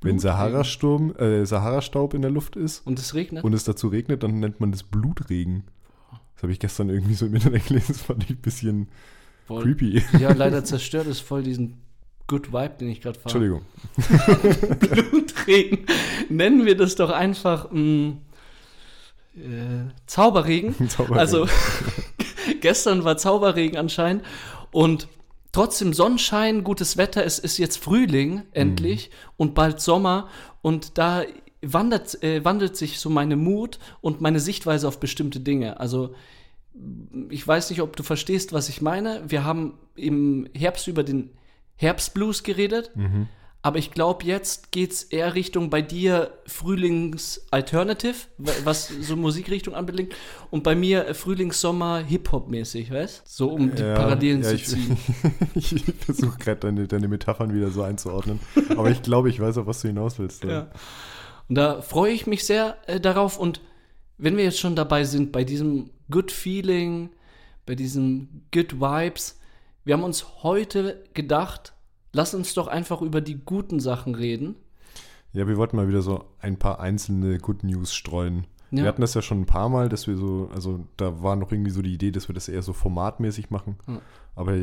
[0.03, 0.19] Wenn?
[0.19, 3.43] Sahara-Sturm, äh, Sahara-Staub in der Luft ist Und es regnet?
[3.45, 5.65] und es dazu regnet, dann nennt man das Blutregen.
[6.35, 8.89] Das habe ich gestern irgendwie so im Internet gelesen, das fand ich ein bisschen
[9.47, 9.63] Voll.
[9.63, 10.03] creepy.
[10.21, 11.79] Ja, leider zerstört es voll diesen
[12.27, 13.37] Good Vibe, den ich gerade fahre.
[13.37, 13.63] Entschuldigung.
[15.11, 15.87] Blutregen.
[16.29, 18.17] Nennen wir das doch einfach mh,
[19.37, 20.75] äh, Zauberregen.
[20.89, 21.19] Zauberregen.
[21.19, 21.47] Also
[22.61, 24.25] gestern war Zauberregen anscheinend
[24.73, 25.09] und
[25.53, 30.29] trotzdem Sonnenschein, gutes Wetter, es ist jetzt Frühling endlich und bald Sommer
[30.63, 31.23] und da
[31.63, 35.81] wandert, äh, wandelt sich so meine Mut und meine Sichtweise auf bestimmte Dinge.
[35.81, 36.15] Also
[37.31, 39.23] ich weiß nicht, ob du verstehst, was ich meine.
[39.29, 41.31] Wir haben im Herbst über den
[41.77, 42.91] Herbstblues geredet.
[43.63, 49.75] Aber ich glaube, jetzt geht es eher Richtung bei dir Frühlings-Alternative, wa- was so Musikrichtung
[49.75, 50.15] anbelangt.
[50.51, 54.97] Und bei mir äh, Frühlings-Sommer-Hip-Hop-mäßig, weißt So, um die Ja, Parallelen ja, zu ich, ziehen.
[55.55, 58.41] ich versuche gerade deine, deine Metaphern wieder so einzuordnen.
[58.71, 60.45] Aber ich glaube, ich weiß auch, was du hinaus willst.
[60.45, 60.69] Ja.
[61.49, 63.39] Und da freue ich mich sehr äh, darauf.
[63.39, 63.61] Und
[64.19, 67.11] wenn wir jetzt schon dabei sind, bei diesem Good Feeling,
[67.67, 69.39] bei diesem Good Vibes,
[69.87, 71.73] wir haben uns heute gedacht,
[72.13, 74.57] lass uns doch einfach über die guten Sachen reden.
[75.33, 78.49] Ja, wir wollten mal wieder so ein paar einzelne Good News streuen.
[78.73, 78.83] Ja.
[78.83, 81.53] Wir hatten das ja schon ein paar Mal, dass wir so, also da war noch
[81.53, 83.77] irgendwie so die Idee, dass wir das eher so formatmäßig machen.
[83.87, 84.01] Ja.
[84.35, 84.57] Aber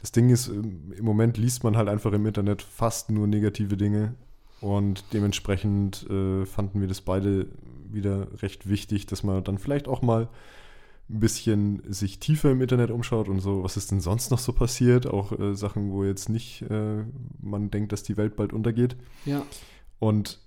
[0.00, 4.14] das Ding ist, im Moment liest man halt einfach im Internet fast nur negative Dinge.
[4.60, 7.48] Und dementsprechend äh, fanden wir das beide
[7.90, 10.28] wieder recht wichtig, dass man dann vielleicht auch mal
[11.10, 14.52] ein bisschen sich tiefer im Internet umschaut und so, was ist denn sonst noch so
[14.52, 15.06] passiert?
[15.06, 17.04] Auch äh, Sachen, wo jetzt nicht äh,
[17.40, 18.96] man denkt, dass die Welt bald untergeht.
[19.24, 19.42] Ja.
[19.98, 20.38] Und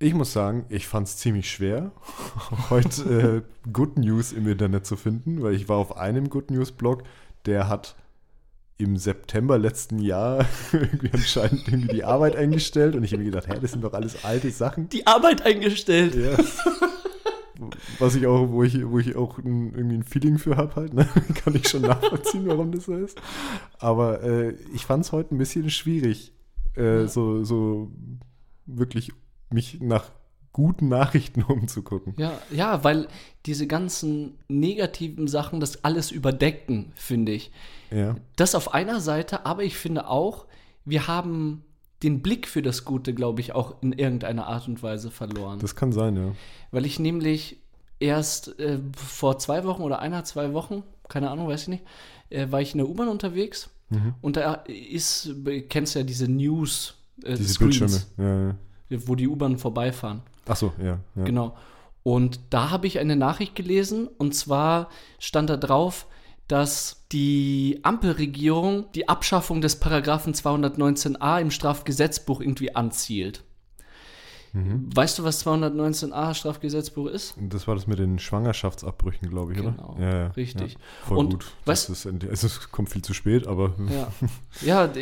[0.00, 1.92] ich muss sagen, ich fand es ziemlich schwer,
[2.70, 6.72] heute äh, Good News im Internet zu finden, weil ich war auf einem Good News
[6.72, 7.04] Blog,
[7.46, 7.96] der hat
[8.78, 13.46] im September letzten Jahr irgendwie anscheinend irgendwie die Arbeit eingestellt und ich habe mir gedacht,
[13.48, 14.88] hä, das sind doch alles alte Sachen.
[14.88, 16.14] Die Arbeit eingestellt.
[16.14, 16.36] Ja.
[17.98, 20.94] Was ich auch, wo ich, wo ich auch ein, irgendwie ein Feeling für habe, halt,
[20.94, 21.08] ne?
[21.44, 23.20] kann ich schon nachvollziehen, warum das so ist.
[23.78, 26.32] Aber äh, ich fand es heute ein bisschen schwierig,
[26.74, 27.90] äh, so, so
[28.66, 29.12] wirklich
[29.50, 30.10] mich nach
[30.52, 32.14] guten Nachrichten umzugucken.
[32.16, 33.08] Ja, ja, weil
[33.46, 37.50] diese ganzen negativen Sachen das alles überdecken, finde ich.
[37.90, 38.16] Ja.
[38.36, 40.46] Das auf einer Seite, aber ich finde auch,
[40.84, 41.64] wir haben
[42.02, 45.58] den Blick für das Gute, glaube ich, auch in irgendeiner Art und Weise verloren.
[45.58, 46.32] Das kann sein, ja.
[46.70, 47.58] Weil ich nämlich
[47.98, 51.84] erst äh, vor zwei Wochen oder einer, zwei Wochen, keine Ahnung, weiß ich nicht,
[52.30, 54.14] äh, war ich in der U-Bahn unterwegs Mhm.
[54.20, 55.34] und da ist,
[55.68, 58.54] kennst ja diese News äh, Diese Screens, Bildschirme.
[58.88, 58.98] Ja, ja.
[59.08, 60.22] wo die U-Bahn vorbeifahren.
[60.46, 61.00] Ach so, ja.
[61.16, 61.24] ja.
[61.24, 61.56] Genau.
[62.04, 66.06] Und da habe ich eine Nachricht gelesen und zwar stand da drauf,
[66.50, 73.44] dass die Ampelregierung die Abschaffung des Paragraphen 219a im Strafgesetzbuch irgendwie anzielt.
[74.52, 74.88] Mhm.
[74.94, 77.34] Weißt du, was 219a Strafgesetzbuch ist?
[77.38, 80.02] Das war das mit den Schwangerschaftsabbrüchen, glaube ich, Genau, oder?
[80.02, 80.72] Ja, ja, richtig.
[80.72, 81.44] Ja, voll Und gut.
[81.66, 84.12] weißt- Das ist, also es kommt viel zu spät, aber Ja.
[84.62, 84.92] ja,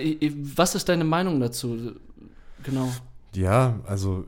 [0.55, 1.95] was ist deine Meinung dazu?
[2.63, 2.91] Genau.
[3.35, 4.27] Ja, also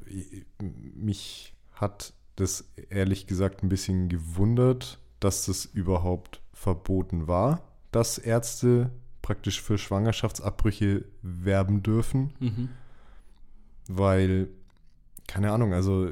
[0.96, 8.90] mich hat das ehrlich gesagt ein bisschen gewundert, dass das überhaupt verboten war, dass Ärzte
[9.22, 12.68] praktisch für Schwangerschaftsabbrüche werben dürfen, Mhm.
[13.88, 14.48] weil,
[15.26, 16.10] keine Ahnung, also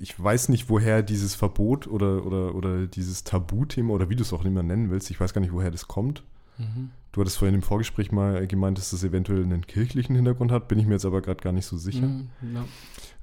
[0.00, 4.32] ich weiß nicht, woher dieses Verbot oder, oder, oder dieses Tabuthema oder wie du es
[4.32, 6.24] auch immer nennen willst, ich weiß gar nicht, woher das kommt.
[6.58, 6.90] Mhm.
[7.12, 10.78] Du hattest vorhin im Vorgespräch mal gemeint, dass das eventuell einen kirchlichen Hintergrund hat, bin
[10.80, 12.06] ich mir jetzt aber gerade gar nicht so sicher.
[12.08, 12.28] Mhm.
[12.54, 12.64] Ja.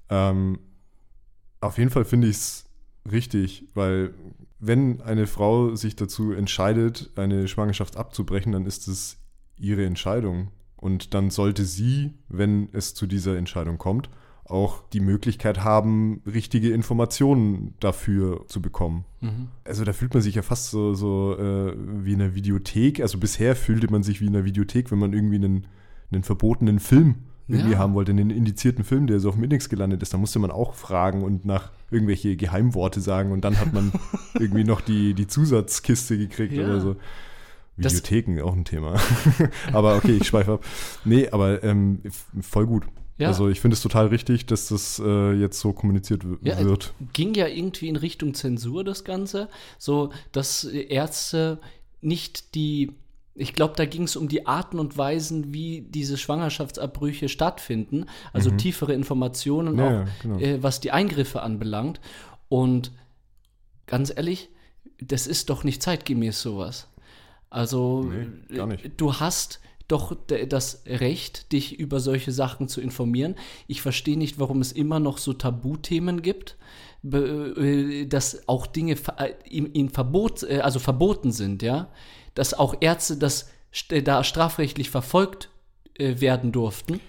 [0.10, 0.60] Ähm,
[1.60, 2.66] auf jeden Fall finde ich es
[3.12, 4.14] richtig, weil
[4.60, 9.18] wenn eine Frau sich dazu entscheidet, eine Schwangerschaft abzubrechen, dann ist es
[9.58, 10.50] ihre Entscheidung.
[10.76, 14.10] Und dann sollte sie, wenn es zu dieser Entscheidung kommt,
[14.46, 19.04] auch die Möglichkeit haben, richtige Informationen dafür zu bekommen.
[19.20, 19.50] Mhm.
[19.66, 23.02] Also da fühlt man sich ja fast so, so äh, wie in einer Videothek.
[23.02, 25.68] Also bisher fühlte man sich wie in einer Videothek, wenn man irgendwie einen,
[26.12, 27.16] einen verbotenen Film
[27.48, 27.78] irgendwie Ja.
[27.80, 30.14] haben wollte, einen indizierten Film, der so auf dem Index gelandet ist.
[30.14, 33.92] Da musste man auch fragen und nach irgendwelche Geheimworte sagen und dann hat man
[34.40, 36.66] irgendwie noch die, die Zusatzkiste gekriegt Ja.
[36.66, 36.96] oder so.
[37.80, 38.96] Das- Videotheken, auch ein Thema.
[39.74, 40.66] aber okay, ich schweife ab.
[41.06, 42.02] Nee, aber ähm,
[42.42, 42.84] voll gut.
[43.20, 43.30] Ja.
[43.30, 46.94] Also ich finde es total richtig, dass das äh, jetzt so kommuniziert Ja, wird.
[47.14, 49.48] ging ja irgendwie in Richtung Zensur das Ganze,
[49.80, 51.60] so dass Ärzte
[52.02, 52.92] nicht die,
[53.38, 58.50] ich glaube, da ging es um die Arten und Weisen, wie diese Schwangerschaftsabbrüche stattfinden, also
[58.52, 59.80] tiefere Informationen Mhm.
[59.80, 60.40] Ja, auch, genau.
[60.40, 62.02] äh, was die Eingriffe anbelangt.
[62.50, 62.92] Und
[63.86, 64.50] ganz ehrlich,
[65.00, 66.90] das ist doch nicht zeitgemäß sowas.
[67.50, 68.12] Also
[68.50, 73.36] Nee, äh, du hast doch das Recht, dich über solche Sachen zu informieren.
[73.68, 76.58] Ich verstehe nicht, warum es immer noch so Tabuthemen gibt,
[77.10, 81.90] äh, dass auch Dinge äh, in, in Verbot, also verboten sind, ja,
[82.38, 83.50] dass auch Ärzte das
[83.90, 85.50] da strafrechtlich verfolgt
[85.98, 87.00] äh, werden durften.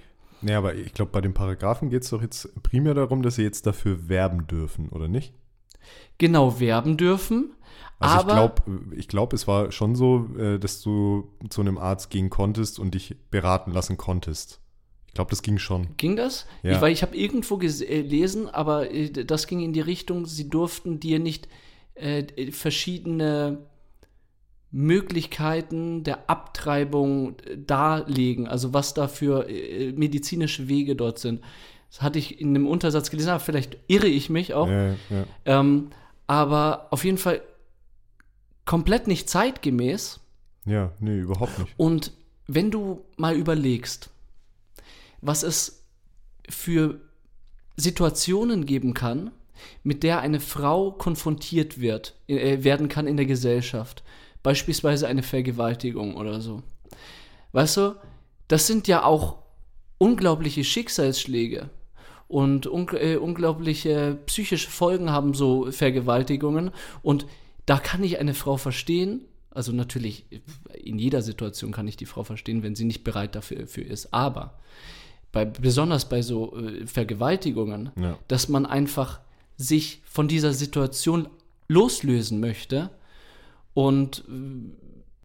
[0.40, 3.42] Nee, aber ich glaube, bei den Paragraphen geht es doch jetzt primär darum, dass sie
[3.42, 5.32] jetzt dafür werben dürfen, oder nicht?
[6.18, 7.54] Genau werben dürfen.
[8.00, 8.62] Also aber ich glaube,
[8.96, 12.94] ich glaub, es war schon so, äh, dass du zu einem Arzt gehen konntest und
[12.94, 14.60] dich beraten lassen konntest.
[15.08, 15.96] Ich glaube, das ging schon.
[15.96, 16.46] Ging das?
[16.62, 16.72] Ja.
[16.72, 20.48] Ich, weil ich habe irgendwo ges- äh, gelesen, aber das ging in die Richtung, sie
[20.48, 21.48] durften dir nicht
[21.94, 23.66] äh, verschiedene
[24.70, 31.42] Möglichkeiten der Abtreibung darlegen, also was da für äh, medizinische Wege dort sind.
[31.90, 34.68] Das hatte ich in einem Untersatz gelesen, aber vielleicht irre ich mich auch.
[34.68, 35.24] Ja, ja.
[35.46, 35.90] Ähm,
[36.26, 37.40] aber auf jeden Fall
[38.66, 40.20] komplett nicht zeitgemäß.
[40.66, 41.72] ja, nee, überhaupt nicht.
[41.78, 42.12] Und
[42.46, 44.10] wenn du mal überlegst,
[45.22, 45.82] was es
[46.48, 47.00] für
[47.76, 49.30] Situationen geben kann,
[49.82, 54.02] mit der eine Frau konfrontiert wird, äh, werden kann in der Gesellschaft.
[54.42, 56.62] Beispielsweise eine Vergewaltigung oder so.
[57.52, 57.96] Weißt du,
[58.46, 59.38] das sind ja auch
[59.98, 61.70] unglaubliche Schicksalsschläge
[62.28, 66.70] und un äh, unglaubliche psychische Folgen haben so Vergewaltigungen.
[67.02, 67.26] Und
[67.66, 69.22] da kann ich eine Frau verstehen.
[69.50, 70.26] Also natürlich,
[70.74, 74.12] in jeder Situation kann ich die Frau verstehen, wenn sie nicht bereit dafür, ist.
[74.12, 74.58] Aber
[75.32, 78.18] bei, besonders bei so äh, Vergewaltigungen, ja.
[78.28, 79.20] dass man einfach
[79.56, 81.28] sich von dieser Situation
[81.66, 82.90] loslösen möchte
[83.78, 84.24] und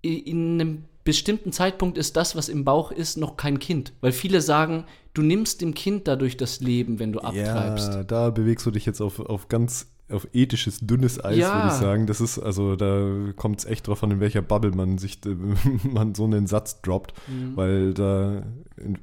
[0.03, 3.93] äh, in einem bestimmten Zeitpunkt ist das, was im Bauch ist, noch kein Kind.
[3.99, 4.83] Weil viele sagen,
[5.15, 7.93] du nimmst dem Kind dadurch das Leben, wenn du abtreibst.
[7.95, 11.55] Ja, da bewegst du dich jetzt auf, auf ganz auf ethisches, dünnes Eis, ja.
[11.55, 12.05] würde ich sagen.
[12.05, 15.19] Das ist, also da kommt es echt drauf an, in welcher Bubble man sich
[15.83, 17.15] man so einen Satz droppt.
[17.27, 17.57] Mhm.
[17.57, 18.43] Weil da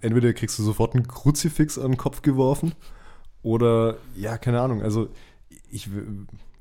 [0.00, 2.72] entweder kriegst du sofort einen Kruzifix an den Kopf geworfen
[3.42, 4.80] oder ja, keine Ahnung.
[4.80, 5.08] Also
[5.72, 5.88] ich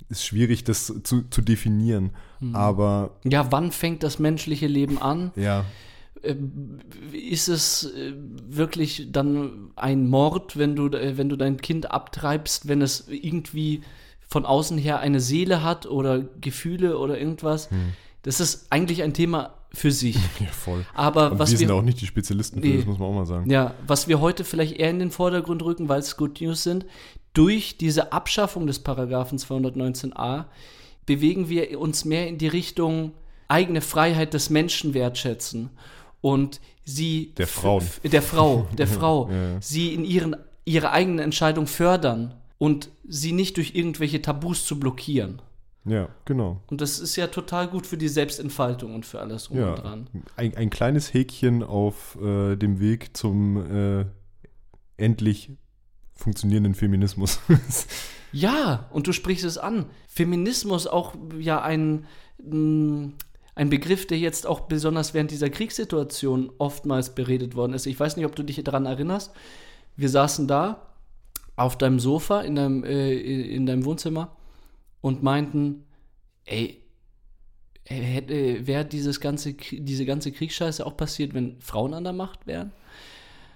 [0.10, 2.12] ist schwierig, das zu, zu definieren.
[2.40, 2.56] Mhm.
[2.56, 3.12] Aber.
[3.24, 5.32] Ja, wann fängt das menschliche Leben an?
[5.36, 5.66] Ja.
[6.24, 6.80] Ähm,
[7.14, 8.14] ist es äh,
[8.50, 13.82] wirklich dann ein Mord, wenn du, äh, wenn du dein Kind abtreibst, wenn es irgendwie
[14.28, 17.72] von außen her eine Seele hat oder Gefühle oder irgendwas?
[17.72, 17.94] Hm.
[18.24, 20.18] Das ist eigentlich ein Thema für sich.
[20.40, 20.86] Ja, voll.
[20.94, 23.14] Aber Und was wir sind auch nicht die Spezialisten für, nee, das muss man auch
[23.14, 23.50] mal sagen.
[23.50, 26.86] Ja, was wir heute vielleicht eher in den Vordergrund rücken, weil es Good News sind,
[27.40, 30.44] durch diese Abschaffung des Paragraphen 219a
[31.06, 33.14] bewegen wir uns mehr in die Richtung
[33.48, 35.70] eigene Freiheit des Menschen wertschätzen
[36.20, 39.62] und sie der Frau der Frau der Frau ja.
[39.62, 45.42] sie in ihren ihre eigenen Entscheidung fördern und sie nicht durch irgendwelche Tabus zu blockieren.
[45.86, 46.62] Ja, genau.
[46.68, 49.82] Und das ist ja total gut für die Selbstentfaltung und für alles rum ja, und
[49.82, 50.08] dran.
[50.36, 54.06] Ein, ein kleines Häkchen auf äh, dem Weg zum äh,
[54.98, 55.52] endlich
[56.20, 57.40] funktionierenden Feminismus.
[58.32, 59.86] ja, und du sprichst es an.
[60.08, 62.06] Feminismus auch ja ein,
[62.44, 63.14] mm,
[63.56, 67.86] ein Begriff, der jetzt auch besonders während dieser Kriegssituation oftmals beredet worden ist.
[67.86, 69.32] Ich weiß nicht, ob du dich daran erinnerst.
[69.96, 70.88] Wir saßen da
[71.56, 74.36] auf deinem Sofa in deinem, äh, in deinem Wohnzimmer
[75.02, 75.86] und meinten,
[76.46, 76.84] ey,
[77.86, 82.72] hätte, wäre dieses ganze, diese ganze Kriegsscheiße auch passiert, wenn Frauen an der Macht wären?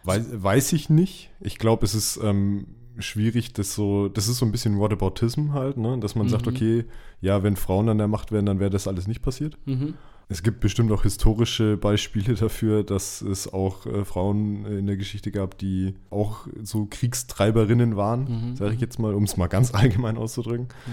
[0.03, 1.31] Weiß, weiß ich nicht.
[1.39, 5.77] Ich glaube, es ist ähm, schwierig, das so, das ist so ein bisschen Whataboutism halt,
[5.77, 5.97] ne?
[5.99, 6.31] dass man mhm.
[6.31, 6.85] sagt, okay,
[7.21, 9.57] ja, wenn Frauen an der Macht wären, dann wäre das alles nicht passiert.
[9.65, 9.95] Mhm.
[10.29, 15.31] Es gibt bestimmt auch historische Beispiele dafür, dass es auch äh, Frauen in der Geschichte
[15.31, 18.55] gab, die auch so Kriegstreiberinnen waren, mhm.
[18.55, 20.67] sage ich jetzt mal, um es mal ganz allgemein auszudrücken.
[20.85, 20.91] Mhm.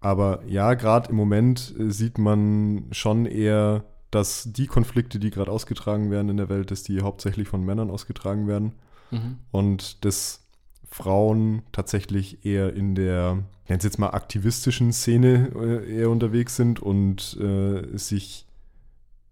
[0.00, 5.50] Aber ja, gerade im Moment äh, sieht man schon eher dass die Konflikte, die gerade
[5.50, 8.72] ausgetragen werden in der Welt, dass die hauptsächlich von Männern ausgetragen werden
[9.10, 9.38] mhm.
[9.50, 10.46] und dass
[10.90, 17.36] Frauen tatsächlich eher in der, es jetzt mal aktivistischen Szene äh, eher unterwegs sind und
[17.40, 18.46] äh, sich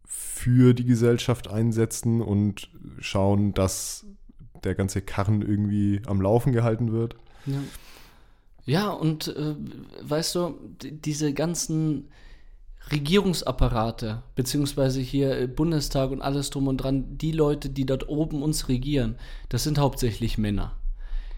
[0.05, 4.07] für die Gesellschaft einsetzen und schauen, dass
[4.62, 7.17] der ganze Karren irgendwie am Laufen gehalten wird.
[7.47, 7.62] Ja,
[8.64, 9.57] ja und äh,
[10.03, 12.09] weißt du, diese ganzen
[12.91, 18.43] Regierungsapparate, beziehungsweise hier äh, Bundestag und alles drum und dran, die Leute, die dort oben
[18.43, 19.17] uns regieren,
[19.49, 20.73] das sind hauptsächlich Männer.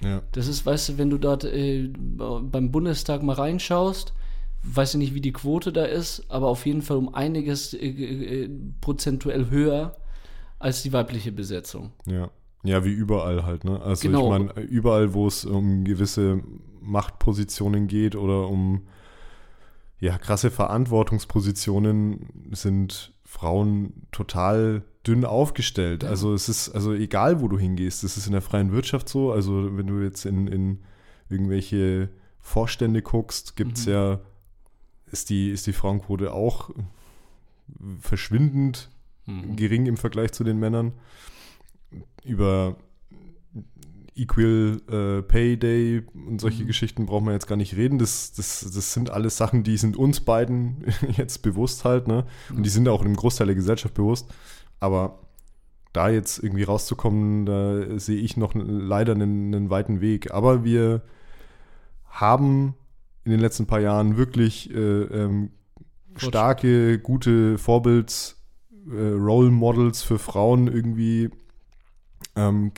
[0.02, 0.22] Ja.
[0.32, 4.14] Das ist, weißt du, wenn du dort äh, beim Bundestag mal reinschaust,
[4.62, 7.86] weiß ich nicht, wie die Quote da ist, aber auf jeden Fall um einiges äh,
[7.86, 8.50] äh,
[8.80, 9.96] prozentuell höher
[10.58, 11.92] als die weibliche Besetzung.
[12.06, 12.30] Ja.
[12.62, 13.80] Ja, wie überall halt, ne?
[13.80, 14.24] Also genau.
[14.24, 16.42] ich meine, überall, wo es um gewisse
[16.82, 18.82] Machtpositionen geht oder um
[20.00, 26.02] ja, krasse Verantwortungspositionen sind Frauen total dünn aufgestellt.
[26.02, 26.08] Ja.
[26.08, 29.30] Also es ist, also egal wo du hingehst, das ist in der freien Wirtschaft so.
[29.30, 30.78] Also wenn du jetzt in, in
[31.28, 32.08] irgendwelche
[32.40, 33.92] Vorstände guckst, gibt es mhm.
[33.92, 34.20] ja,
[35.12, 36.70] ist die, ist die Frauenquote auch
[38.00, 38.90] verschwindend
[39.26, 39.56] mhm.
[39.56, 40.92] gering im Vergleich zu den Männern.
[42.24, 42.76] Über
[44.14, 46.66] Equal äh, Pay Day und solche mhm.
[46.66, 47.98] Geschichten brauchen wir jetzt gar nicht reden.
[47.98, 50.84] Das, das, das sind alles Sachen, die sind uns beiden
[51.16, 52.26] jetzt bewusst halt, ne?
[52.54, 54.28] Und die sind auch einem Großteil der Gesellschaft bewusst.
[54.80, 55.20] Aber
[55.92, 60.32] da jetzt irgendwie rauszukommen, da sehe ich noch leider einen, einen, weiten Weg.
[60.32, 61.02] Aber wir
[62.06, 62.74] haben
[63.24, 65.50] in den letzten paar Jahren wirklich äh, ähm,
[66.16, 68.36] starke, gute Vorbilds,
[68.90, 71.30] äh, Role Models für Frauen irgendwie
[72.36, 72.72] ähm,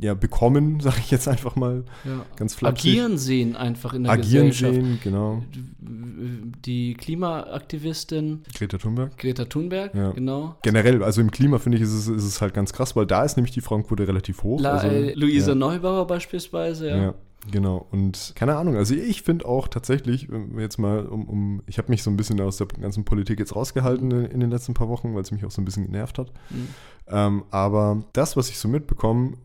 [0.00, 2.24] ja, bekommen, sage ich jetzt einfach mal ja.
[2.36, 2.92] ganz flapsig.
[2.92, 4.74] Agieren sehen einfach in der Agieren Gesellschaft.
[4.74, 5.42] sehen, genau.
[5.80, 9.18] Die Klimaaktivistin Greta Thunberg.
[9.18, 10.10] Greta Thunberg, ja.
[10.12, 10.56] genau.
[10.62, 13.24] Generell, also im Klima finde ich, ist es, ist es halt ganz krass, weil da
[13.24, 14.60] ist nämlich die Frauenquote relativ hoch.
[14.60, 15.54] La, also, äh, Luisa ja.
[15.54, 17.14] Neubauer beispielsweise, ja.
[17.50, 21.90] Genau, und keine Ahnung, also ich finde auch tatsächlich, jetzt mal um, um ich habe
[21.90, 24.88] mich so ein bisschen aus der ganzen Politik jetzt rausgehalten in, in den letzten paar
[24.88, 26.32] Wochen, weil es mich auch so ein bisschen genervt hat.
[26.50, 26.68] Mhm.
[27.08, 29.38] Ähm, aber das, was ich so mitbekomme,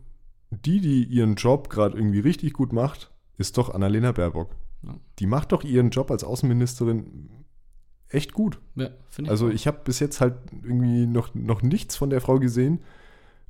[0.52, 4.52] die, die ihren Job gerade irgendwie richtig gut macht, ist doch Annalena Baerbock.
[4.84, 4.96] Ja.
[5.18, 7.30] Die macht doch ihren Job als Außenministerin
[8.10, 8.60] echt gut.
[8.76, 9.30] Ja, ich.
[9.30, 12.80] Also ich habe bis jetzt halt irgendwie noch, noch nichts von der Frau gesehen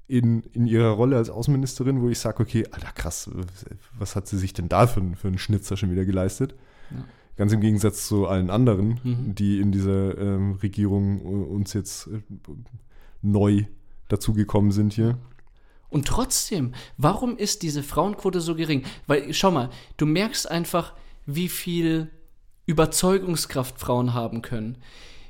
[0.08, 3.30] in, in ihrer Rolle als Außenministerin, wo ich sage, okay, Alter, krass,
[3.98, 6.56] was hat sie sich denn da für, für einen Schnitzer schon wieder geleistet?
[6.92, 7.04] Ja.
[7.36, 9.36] Ganz im Gegensatz zu allen anderen, Mhm.
[9.36, 12.22] die in dieser ähm, Regierung äh, uns jetzt äh,
[13.22, 13.66] neu
[14.08, 15.18] dazugekommen sind hier.
[15.90, 18.84] Und trotzdem, warum ist diese Frauenquote so gering?
[19.06, 20.94] Weil, schau mal, du merkst einfach,
[21.26, 22.10] wie viel
[22.66, 24.78] Überzeugungskraft Frauen haben können.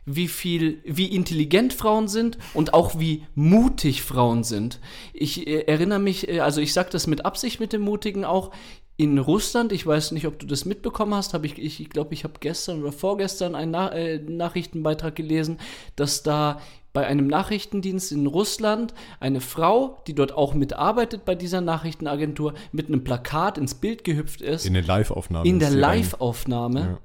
[0.10, 4.80] Wie viel, wie intelligent Frauen sind und auch wie mutig Frauen sind.
[5.13, 8.52] Ich äh, erinnere mich, äh, also ich sage das mit Absicht mit dem Mutigen auch.
[9.00, 12.24] In Russland, ich weiß nicht, ob du das mitbekommen hast, habe ich, ich glaube, ich
[12.24, 15.60] habe gestern oder vorgestern einen Na äh, Nachrichtenbeitrag gelesen,
[15.98, 16.60] dass da
[16.93, 22.88] bei einem Nachrichtendienst in Russland eine Frau, die dort auch mitarbeitet bei dieser Nachrichtenagentur, mit
[22.88, 25.43] einem Plakat ins Bild gehüpft ist, In in, der Live-Aufnahme.
[25.60, 25.82] der sie rein.
[26.00, 26.98] Live-Aufnahme Ja.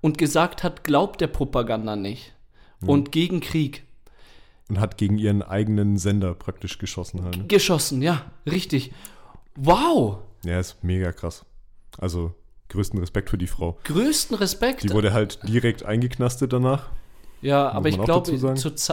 [0.00, 2.32] und gesagt hat, glaubt der Propaganda nicht.
[2.86, 3.84] Und gegen Krieg.
[4.68, 7.48] Und hat gegen ihren eigenen Sender praktisch geschossen halt.
[7.48, 8.92] Geschossen, ja, richtig.
[9.56, 10.18] Wow!
[10.44, 11.44] Ja, ist mega krass.
[11.96, 12.34] Also
[12.68, 13.78] größten Respekt für die Frau.
[13.84, 14.84] Größten Respekt.
[14.84, 16.90] Die wurde halt direkt eingeknastet danach.
[17.40, 18.30] ja, aber ich glaube,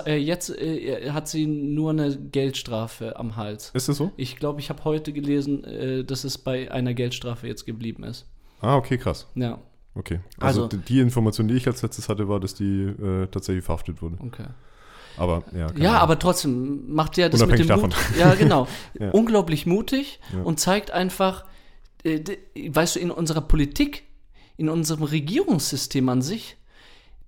[0.05, 3.71] äh, jetzt äh, hat sie nur eine Geldstrafe am Hals.
[3.73, 4.11] Ist das so?
[4.17, 8.25] Ich glaube, ich habe heute gelesen, äh, dass es bei einer Geldstrafe jetzt geblieben ist.
[8.61, 9.27] Ah, okay, krass.
[9.35, 9.59] Ja,
[9.95, 10.19] Okay.
[10.39, 14.01] Also, Also- die- Information, die ich als letztes hatte, war, dass die äh, tatsächlich verhaftet
[14.01, 14.17] wurde.
[14.19, 14.45] okay.
[15.17, 15.59] Aber ja.
[15.77, 16.01] Ja, Ahnung.
[16.01, 17.95] aber trotzdem macht ja das mit dem Mut.
[18.19, 18.67] Ja, genau.
[18.99, 19.11] Ja.
[19.11, 20.41] Unglaublich mutig Ja.
[20.43, 21.45] und zeigt einfach,
[22.03, 22.19] äh,
[22.69, 24.03] weißt du, in unserer Politik,
[24.57, 26.57] in unserem Regierungssystem an sich,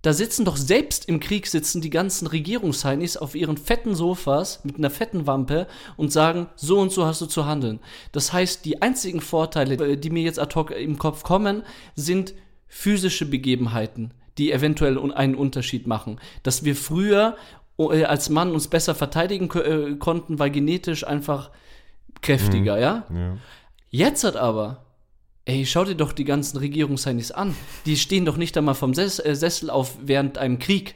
[0.01, 4.77] da sitzen doch selbst im Krieg sitzen die ganzen Regierungsheinis auf ihren fetten Sofas mit
[4.77, 7.79] einer fetten Wampe und sagen, so und so hast du zu handeln.
[8.11, 11.63] Das heißt, die einzigen Vorteile, äh, die mir jetzt ad hoc im Kopf kommen,
[11.95, 12.33] sind
[12.67, 16.19] physische Begebenheiten, die eventuell einen Unterschied machen.
[16.43, 17.37] Dass wir früher
[17.79, 21.51] äh, als Mann uns besser verteidigen äh, konnten, war genetisch einfach
[22.21, 23.05] kräftiger, ja?
[23.13, 23.37] Ja.
[23.89, 24.85] Jetzt hat aber,
[25.45, 27.55] ey, schau dir doch die ganzen Regierungsheinis an.
[27.85, 30.95] Die stehen doch nicht einmal vom Ses äh, Sessel auf während einem Krieg.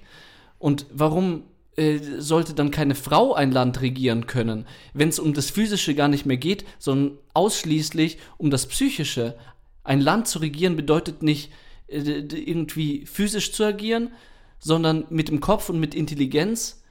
[0.59, 1.43] Und warum
[1.77, 6.09] äh, sollte dann keine Frau ein Land regieren können, wenn es um das Physische gar
[6.09, 9.35] nicht mehr geht, sondern ausschließlich um das Psychische?
[9.83, 11.51] Ein Land zu regieren bedeutet nicht
[11.87, 14.11] äh, irgendwie physisch zu agieren,
[14.59, 16.83] sondern mit dem Kopf und mit Intelligenz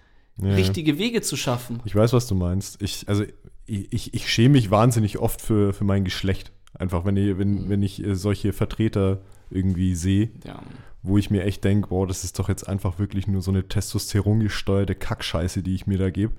[0.42, 0.54] Ja.
[0.54, 1.80] richtige Wege zu schaffen.
[1.84, 2.80] Ich weiß, was du meinst.
[2.82, 3.24] Ich, also,
[3.66, 6.50] ich, ich, schäme mich wahnsinnig oft für, für mein Geschlecht.
[6.74, 10.60] Einfach, wenn ich, wenn, wenn ich äh, solche Vertreter irgendwie sehe, Ja.
[11.02, 13.68] wo ich mir echt denke, boah, das ist doch jetzt einfach wirklich nur so eine
[13.68, 16.32] testosterongesteuerte Kackscheiße, die ich mir da gebe.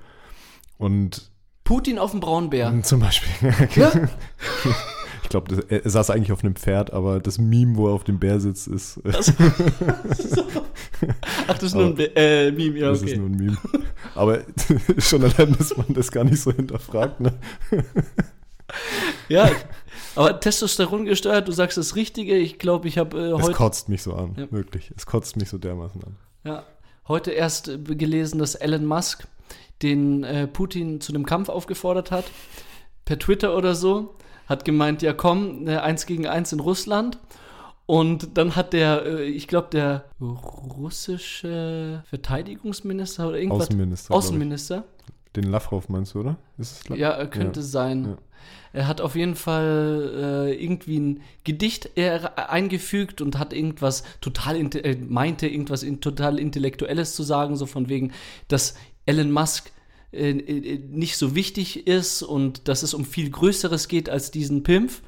[0.77, 1.29] Und
[1.63, 2.73] Putin auf dem Braunbär.
[2.83, 3.91] zum Beispiel, Ja.
[5.39, 8.19] ich glaube, er saß eigentlich auf einem Pferd, aber das Meme, wo er auf dem
[8.19, 9.13] Bär sitzt, ist, äh,
[11.47, 13.11] Ach, das ist nur ein Be äh, Meme, ja, das okay.
[13.11, 13.57] ist nur ein Meme.
[14.13, 14.41] Aber
[14.97, 17.33] schon allein, dass man das gar nicht so hinterfragt, ne?
[19.29, 19.49] Ja,
[20.15, 22.35] aber Testosteron gesteuert, du sagst das Richtige.
[22.35, 24.51] Ich glaube, ich habe äh, Es heute, kotzt mich so an, Ja.
[24.51, 24.91] wirklich.
[24.97, 26.15] Es kotzt mich so dermaßen an.
[26.43, 26.65] ja,
[27.07, 29.27] heute erst äh, gelesen, dass Elon Musk
[29.81, 32.25] den äh, Putin zu einem Kampf aufgefordert hat.
[33.05, 34.15] Per Twitter oder so.
[34.51, 37.17] Hat gemeint, ja komm, äh, eins gegen eins in Russland.
[37.85, 43.67] Und dann hat der, äh, ich glaube, der russische Verteidigungsminister oder irgendwas.
[43.67, 44.13] Außenminister.
[44.13, 44.83] Außenminister.
[45.35, 46.35] Den Lavrov meinst du, oder?
[46.57, 46.99] Ist es Lavrov?
[46.99, 47.65] Ja, er könnte Ja.
[47.65, 48.05] sein.
[48.05, 48.17] Ja.
[48.73, 54.55] Er hat auf jeden Fall äh, irgendwie ein Gedicht äh, eingefügt und hat irgendwas total,
[54.57, 58.11] inte- äh, meinte irgendwas in, total Intellektuelles zu sagen, so von wegen,
[58.47, 58.75] dass
[59.05, 59.71] Elon Musk
[60.11, 65.01] nicht so wichtig ist und dass es um viel Größeres geht als diesen Pimpf.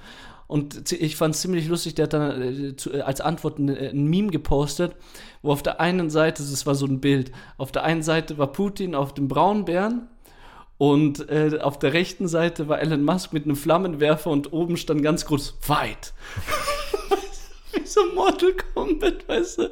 [0.48, 3.90] Und ich fand es ziemlich lustig, der hat dann äh, äh, als Antwort ein, äh,
[3.90, 4.96] ein Meme gepostet,
[5.42, 8.52] wo auf der einen Seite, das war so ein Bild, auf der einen Seite war
[8.52, 10.08] Putin auf dem Braunbären
[10.78, 15.02] und äh, auf der rechten Seite war Elon Musk mit einem Flammenwerfer und oben stand
[15.02, 16.14] ganz groß Fight.
[17.74, 19.72] Wie so Mortal Kombat, weißt du?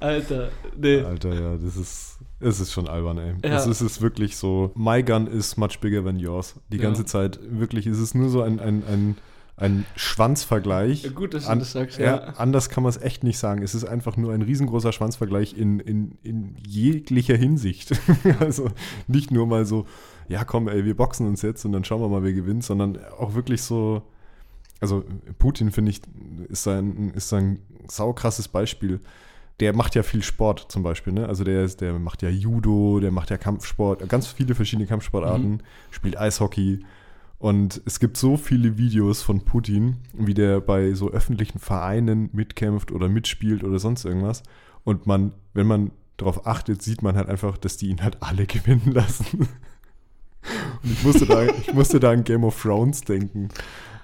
[0.00, 1.00] Alter, nee.
[1.00, 2.11] Alter, ja, das ist,
[2.42, 3.34] es ist schon albern, ey.
[3.44, 3.56] Ja.
[3.56, 6.54] Es ist, es wirklich so, my gun is much bigger than yours.
[6.70, 6.82] Die Ja.
[6.84, 9.16] ganze Zeit, wirklich, es ist nur so ein, ein, ein,
[9.56, 11.04] ein Schwanzvergleich.
[11.04, 12.04] Ja, gut, dass du An- das sagst, ja.
[12.04, 12.22] ja.
[12.36, 13.62] Anders kann man es echt nicht sagen.
[13.62, 17.92] Es ist einfach nur ein riesengroßer Schwanzvergleich in, in, in jeglicher Hinsicht.
[18.40, 18.70] also
[19.06, 19.86] nicht nur mal so,
[20.28, 22.98] ja komm, ey, wir boxen uns jetzt und dann schauen wir mal, wer gewinnt, sondern
[23.18, 24.02] auch wirklich so,
[24.80, 25.04] also
[25.38, 26.00] Putin, finde ich,
[26.48, 29.00] ist ein, ist ein saukrasses Beispiel.
[29.60, 31.28] Der macht ja viel Sport zum Beispiel, ne?
[31.28, 35.50] Also der, ist, der macht ja Judo, der macht ja Kampfsport, ganz viele verschiedene Kampfsportarten,
[35.52, 35.60] Mhm.
[35.90, 36.84] spielt Eishockey.
[37.38, 42.92] Und es gibt so viele Videos von Putin, wie der bei so öffentlichen Vereinen mitkämpft
[42.92, 44.42] oder mitspielt oder sonst irgendwas.
[44.84, 48.46] Und man, wenn man darauf achtet, sieht man halt einfach, dass die ihn halt alle
[48.46, 49.48] gewinnen lassen.
[50.82, 53.48] Und ich musste da, ich musste da an Game of Thrones denken.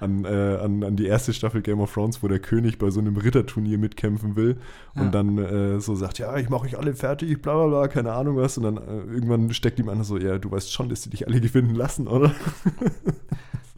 [0.01, 0.29] An, äh,
[0.63, 3.79] an, an die erste Staffel Game of Thrones, wo der König bei so einem Ritterturnier
[3.79, 4.59] mitkämpfen will
[4.95, 5.11] und Ja.
[5.11, 8.37] dann äh, so sagt, ja, ich mache euch alle fertig, bla bla bla, keine Ahnung
[8.37, 8.57] was.
[8.59, 11.27] Und dann äh, irgendwann steckt ihm einer so, ja, du weißt schon, dass die dich
[11.27, 12.33] alle gewinnen lassen, oder?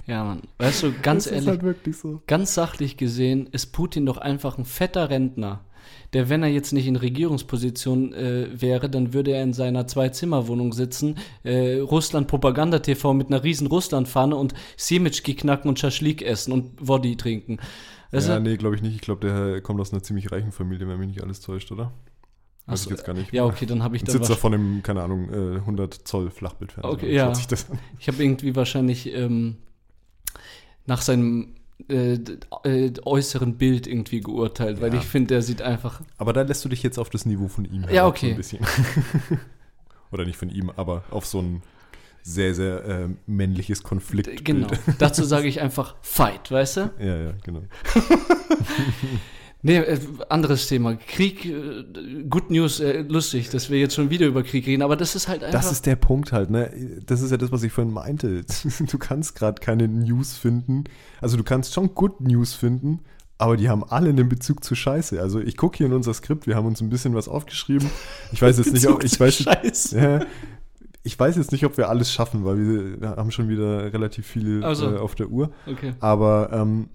[0.06, 0.42] Ja, Mann.
[0.58, 2.20] Weißt du, ganz das ehrlich, halt so.
[2.26, 5.60] ganz sachlich gesehen ist Putin doch einfach ein fetter Rentner.
[6.12, 10.72] Der, wenn er jetzt nicht in Regierungsposition äh, wäre, dann würde er in seiner Zwei-Zimmer-Wohnung
[10.72, 17.16] sitzen, äh, Russland-Propaganda-TV mit einer riesen Russland-Fahne und Semitschki knacken und Schaschlik essen und Woddy
[17.16, 17.58] trinken.
[18.12, 18.96] Also, ja, nee, glaube ich nicht.
[18.96, 21.92] Ich glaube, der kommt aus einer ziemlich reichen Familie, wenn mich nicht alles täuscht, oder?
[22.66, 23.32] Weiß so, ich jetzt gar nicht.
[23.32, 26.92] ja, okay, dann habe ich da sitzt von einem, keine Ahnung, äh, 100 Zoll Flachbildfernseher.
[26.92, 27.32] Okay, ja.
[27.98, 29.56] Ich habe irgendwie wahrscheinlich ähm,
[30.86, 31.54] nach seinem
[31.88, 32.18] äh,
[32.64, 35.00] äh, äußeren Bild irgendwie geurteilt, weil Ja.
[35.00, 36.00] ich finde, der sieht einfach.
[36.18, 38.26] Aber da lässt du dich jetzt auf das Niveau von ihm Ja, okay.
[38.26, 38.66] So ein bisschen.
[40.12, 41.62] Oder nicht von ihm, aber auf so ein
[42.22, 44.44] sehr, sehr äh, männliches Konfliktbild.
[44.44, 44.68] Genau.
[44.98, 46.90] Dazu sage ich einfach Fight, weißt du?
[47.00, 47.62] Ja, ja, genau.
[49.62, 49.98] Nee, äh,
[50.28, 50.96] anderes Thema.
[50.96, 51.84] Krieg, äh,
[52.28, 55.28] Good News, äh, lustig, dass wir jetzt schon wieder über Krieg reden, aber das ist
[55.28, 55.60] halt einfach.
[55.60, 56.70] Das ist der Punkt halt, ne?
[57.04, 58.42] Das ist ja das, was ich vorhin meinte.
[58.90, 60.84] Du kannst gerade keine News finden.
[61.20, 63.00] Also du kannst schon Good News finden,
[63.38, 65.20] aber die haben alle einen Bezug zu Scheiße.
[65.20, 67.90] Also ich gucke hier in unser Skript, wir haben uns ein bisschen was aufgeschrieben.
[68.32, 69.98] Ich weiß jetzt nicht, ob ich weiß, Scheiße.
[69.98, 70.20] ja,
[71.02, 74.62] ich weiß jetzt nicht, ob wir alles schaffen, weil wir haben schon wieder relativ viel
[74.64, 74.94] Also.
[74.94, 75.50] äh, auf der Uhr.
[75.66, 75.94] Okay.
[76.00, 76.88] Aber ähm,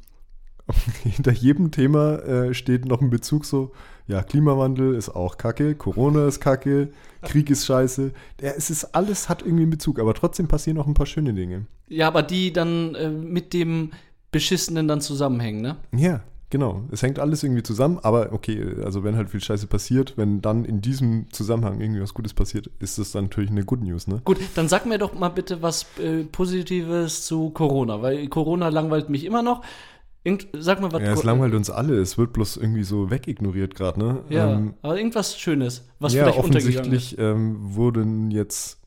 [1.03, 3.71] hinter jedem Thema äh, steht noch ein Bezug so,
[4.07, 6.89] ja, Klimawandel ist auch kacke, Corona ist kacke,
[7.23, 8.11] Krieg ist scheiße.
[8.39, 11.33] Ja, es ist alles, hat irgendwie einen Bezug, aber trotzdem passieren auch ein paar schöne
[11.33, 11.65] Dinge.
[11.87, 13.91] Ja, aber die dann äh, mit dem
[14.31, 15.77] Beschissenen dann zusammenhängen, ne?
[15.95, 16.83] Ja, genau.
[16.91, 20.65] Es hängt alles irgendwie zusammen, aber okay, also wenn halt viel Scheiße passiert, wenn dann
[20.65, 24.21] in diesem Zusammenhang irgendwie was Gutes passiert, ist das dann natürlich eine Good News, ne?
[24.23, 29.09] Gut, dann sag mir doch mal bitte was äh, Positives zu Corona, weil Corona langweilt
[29.09, 29.63] mich immer noch.
[30.25, 31.01] Irgend, sag mal was.
[31.01, 31.97] Ja, es langweilt uns alle.
[31.99, 34.23] Es wird bloß irgendwie so wegignoriert gerade, ne?
[34.29, 37.13] Ja, Ähm, aber irgendwas Schönes, was ja, vielleicht untergegangen ist.
[37.13, 38.81] offensichtlich ähm, wurden jetzt,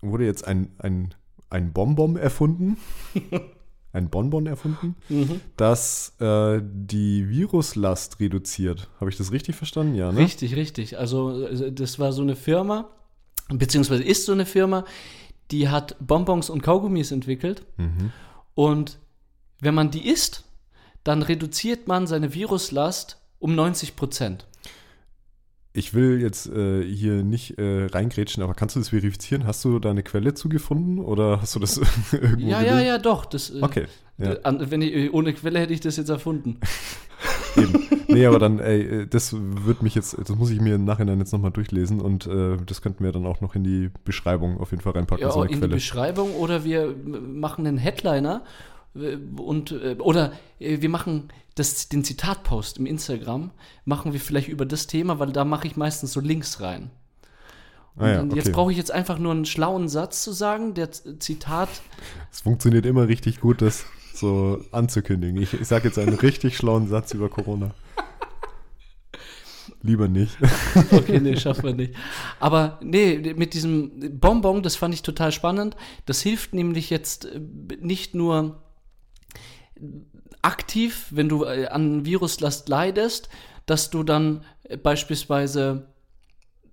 [0.00, 1.12] wurde jetzt ein, ein,
[1.50, 2.76] ein Bonbon erfunden.
[3.92, 5.40] ein Bonbon erfunden, Mhm.
[5.56, 8.88] das äh, die Viruslast reduziert.
[9.00, 9.94] Habe ich das richtig verstanden?
[9.96, 10.18] Ja, ne?
[10.18, 10.98] Richtig, richtig.
[10.98, 12.88] Also äh, das war so eine Firma,
[13.52, 14.84] beziehungsweise ist so eine Firma,
[15.50, 17.66] die hat Bonbons und Kaugummis entwickelt.
[17.76, 18.10] Mhm.
[18.54, 18.98] Und
[19.60, 20.44] wenn man die isst,
[21.04, 24.46] dann reduziert man seine Viruslast um 90 Prozent.
[25.76, 29.44] Ich will jetzt äh, hier nicht äh, reingrätschen, aber kannst du das verifizieren?
[29.44, 31.78] Hast du da eine Quelle zugefunden oder hast du das
[32.12, 33.24] irgendwo Ja, ja, ja, doch.
[33.24, 33.86] Das, äh, Okay,
[34.18, 34.36] ja.
[34.44, 36.60] wenn ich, ohne Quelle hätte ich das jetzt erfunden.
[37.56, 37.88] Eben.
[38.06, 41.18] Nee, aber dann, ey, äh, das wird mich jetzt, das muss ich mir im Nachhinein
[41.18, 44.70] jetzt nochmal durchlesen und äh, das könnten wir dann auch noch in die Beschreibung auf
[44.70, 45.74] jeden Fall reinpacken, Ja, so eine in die Quelle.
[45.74, 48.44] Beschreibung oder wir machen einen Headliner
[48.94, 53.50] und äh, oder äh, wir machen das, den Zitatpost im Instagram,
[53.84, 56.90] machen wir vielleicht über das Thema, weil da mache ich meistens so Links rein.
[57.96, 58.54] Und Ah ja, dann, Jetzt okay.
[58.54, 61.68] brauche ich jetzt einfach nur einen schlauen Satz zu sagen, der Zitat.
[62.32, 63.84] Es funktioniert immer richtig gut, das
[64.14, 65.40] so anzukündigen.
[65.40, 67.74] Ich, ich sage jetzt einen richtig schlauen Satz über Corona.
[69.82, 70.36] Lieber nicht.
[70.90, 71.94] Okay, nee, schaffen wir nicht.
[72.40, 75.76] Aber nee, mit diesem Bonbon, das fand ich total spannend.
[76.06, 77.40] Das hilft nämlich jetzt äh,
[77.80, 78.63] nicht nur
[80.42, 83.28] aktiv, wenn du äh, an Viruslast leidest,
[83.66, 85.88] dass du dann äh, beispielsweise,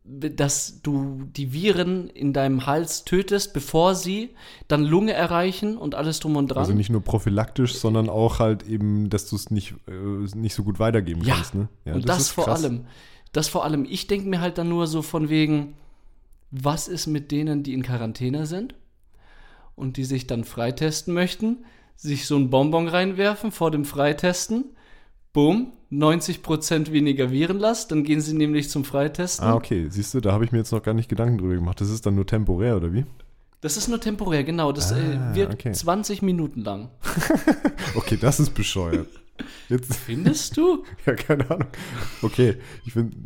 [0.03, 4.31] dass du die Viren in deinem Hals tötest, bevor sie
[4.67, 6.59] dann Lunge erreichen und alles drum und dran.
[6.59, 10.63] Also nicht nur prophylaktisch, sondern auch halt eben, dass du es nicht, äh, nicht so
[10.63, 11.55] gut weitergeben Ja, kannst.
[11.55, 11.69] Ne?
[11.85, 12.63] Ja, und das, ist vor krass.
[12.63, 12.85] allem.
[13.31, 13.85] Das vor allem.
[13.89, 15.75] Ich denke mir halt dann nur so von wegen,
[16.51, 18.75] was ist mit denen, die in Quarantäne sind
[19.75, 21.63] und die sich dann freitesten möchten,
[22.01, 24.65] sich so ein Bonbon reinwerfen vor dem Freitesten,
[25.33, 29.43] bumm, 90% weniger Virenlast, dann gehen sie nämlich zum Freitesten.
[29.45, 29.87] Ah, okay.
[29.89, 31.79] Siehst du, da habe ich mir jetzt noch gar nicht Gedanken drüber gemacht.
[31.81, 33.05] Das ist dann nur temporär, oder wie?
[33.59, 34.71] Das ist nur temporär, genau.
[34.71, 35.71] Das Ah, äh, wird okay.
[35.73, 36.89] 20 Minuten lang.
[37.95, 39.09] Okay, das ist bescheuert.
[39.69, 40.83] Jetzt, Findest du?
[41.05, 41.67] ja, keine Ahnung.
[42.21, 43.17] Okay, ich finde,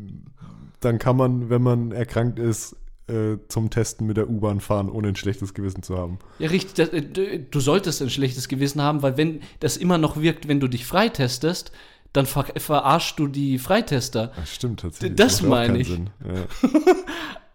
[0.80, 2.76] dann kann man, wenn man erkrankt ist,
[3.08, 6.18] äh, zum Testen mit der U-Bahn fahren, ohne ein schlechtes Gewissen zu haben.
[6.40, 6.74] Ja, richtig.
[6.76, 10.60] das, äh, du- solltest ein schlechtes Gewissen haben, weil wenn das immer noch wirkt, wenn
[10.60, 11.72] du dich freitestest,
[12.14, 14.32] dann ver verarschst du die Freitester.
[14.36, 15.18] Das stimmt tatsächlich.
[15.18, 15.90] Das auch meine ich.
[15.90, 16.00] Ja.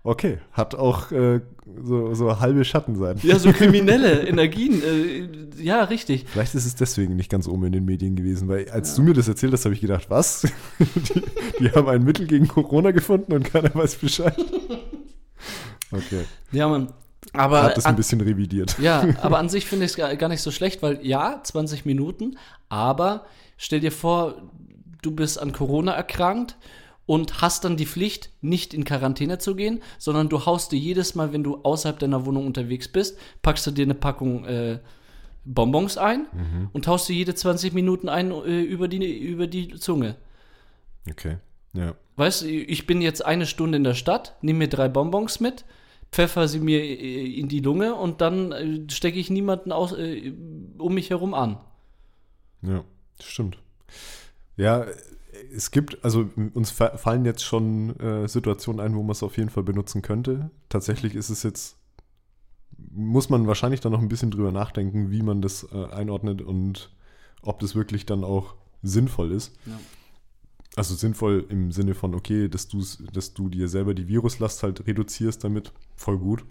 [0.03, 1.41] Okay, hat auch äh,
[1.83, 3.29] so, so halbe Schattenseiten.
[3.29, 4.83] Ja, so kriminelle Energien.
[4.83, 6.25] Äh, ja, richtig.
[6.27, 9.13] Vielleicht ist es deswegen nicht ganz oben in den Medien gewesen, weil als du mir
[9.13, 10.47] das erzählt hast, habe ich gedacht, was?
[10.79, 11.23] die,
[11.59, 14.37] die haben ein Mittel gegen Corona gefunden und keiner weiß Bescheid.
[15.93, 16.93] Okay, Ja, Mann.
[17.33, 18.79] Aber hat das ein bisschen revidiert.
[18.79, 22.39] ja, aber an sich finde ich es gar, nicht so schlecht, weil ja, 20 Minuten,
[22.69, 23.27] aber
[23.57, 24.43] stell dir vor,
[25.03, 26.57] du bist an Corona erkrankt
[27.07, 31.15] und hast dann die Pflicht, nicht in Quarantäne zu gehen, sondern du haust dir jedes
[31.15, 34.79] Mal, wenn du außerhalb deiner Wohnung unterwegs bist, packst du dir eine Packung äh,
[35.45, 36.27] Bonbons ein
[36.73, 40.17] und haust dir jede 20 Minuten ein äh, über, die, über die Zunge.
[41.09, 41.39] Okay,
[41.73, 41.95] ja.
[42.21, 45.65] Weißt du, ich bin jetzt eine Stunde in der Stadt, nehme mir drei Bonbons mit,
[46.13, 50.35] pfeffer sie mir äh, in die Lunge und dann äh, stecke ich niemanden aus, äh,
[50.77, 51.57] um mich herum an.
[52.61, 52.85] Ja,
[53.23, 53.57] stimmt.
[54.59, 54.85] Ja,
[55.57, 59.39] es gibt, also uns fa- fallen jetzt schon äh, Situationen ein, wo man es auf
[59.39, 60.51] jeden Fall benutzen könnte.
[60.69, 61.79] Tatsächlich ist es jetzt,
[62.91, 66.91] muss man wahrscheinlich dann noch ein bisschen drüber nachdenken, wie man das äh, einordnet und
[67.41, 69.57] ob das wirklich dann auch sinnvoll ist.
[69.65, 69.81] Ja.
[70.77, 74.87] Also sinnvoll im Sinne von, okay, dass, du's, dass du dir selber die Viruslast halt
[74.87, 76.45] reduzierst damit, voll gut.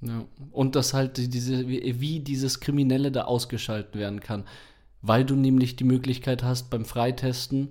[0.00, 0.24] Ja.
[0.52, 4.44] Und dass halt die- diese, wie, wie dieses Kriminelle da ausgeschaltet werden kann.
[5.02, 7.70] Weil du nämlich die Möglichkeit hast, beim Freitesten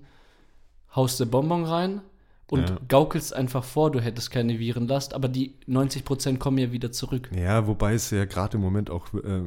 [0.96, 2.02] haust du Bonbon rein
[2.50, 2.78] und Ja.
[2.88, 7.30] gaukelst einfach vor, du hättest keine Virenlast, aber die 90% kommen ja wieder zurück.
[7.36, 9.46] Ja, wobei es ja gerade im Moment auch äh,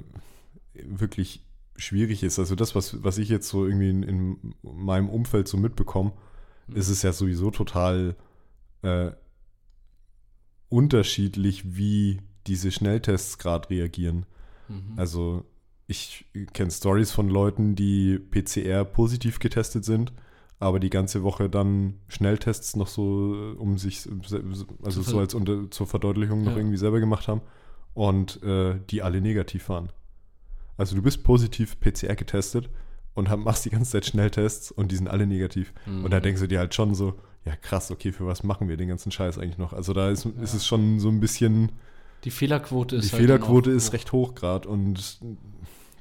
[0.75, 1.43] wirklich
[1.77, 2.39] schwierig ist.
[2.39, 6.13] Also das, was, was ich jetzt so irgendwie in, in meinem Umfeld so mitbekomme,
[6.75, 8.17] ist es ja sowieso total
[8.83, 9.11] äh,
[10.69, 14.27] unterschiedlich, wie diese Schnelltests gerade reagieren.
[14.69, 14.95] Mhm.
[14.97, 15.45] Also
[15.87, 20.13] ich kenne Stories von Leuten, die PCR positiv getestet sind,
[20.59, 24.09] aber die ganze Woche dann Schnelltests noch so, äh, um sich,
[24.83, 26.59] also so als unter, zur Verdeutlichung noch Ja.
[26.59, 27.43] irgendwie selber gemacht haben
[27.95, 29.91] und äh, die alle negativ waren.
[30.77, 32.69] Also du bist positiv PCR getestet
[33.17, 35.73] und hab, machst die ganze Zeit Schnelltests und die sind alle negativ.
[35.87, 36.05] Mhm.
[36.05, 37.15] Und da denkst du dir halt schon so,
[37.45, 39.73] ja krass, okay, für was machen wir den ganzen Scheiß eigentlich noch?
[39.73, 41.73] Also da ist, ist es schon so ein bisschen,
[42.25, 45.19] Die Fehlerquote ist die halt Fehlerquote ist recht hoch gerade und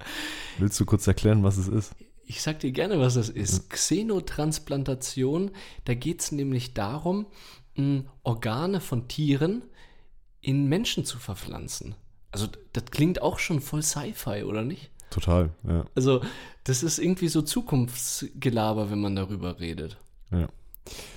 [0.59, 1.95] Willst du kurz erklären, was es ist?
[2.35, 3.69] Ich sag dir gerne, was das ist.
[3.69, 5.51] Xenotransplantation,
[5.85, 7.27] da geht es nämlich darum,
[7.77, 9.65] mh, Organe von Tieren
[10.41, 11.95] in Menschen zu verpflanzen.
[12.31, 14.91] Also das klingt auch schon voll Sci-Fi, oder nicht?
[15.11, 15.85] Total, ja.
[15.95, 16.23] Also
[16.65, 19.99] das ist irgendwie so Zukunftsgelaber, wenn man darüber redet.
[20.31, 20.49] ja.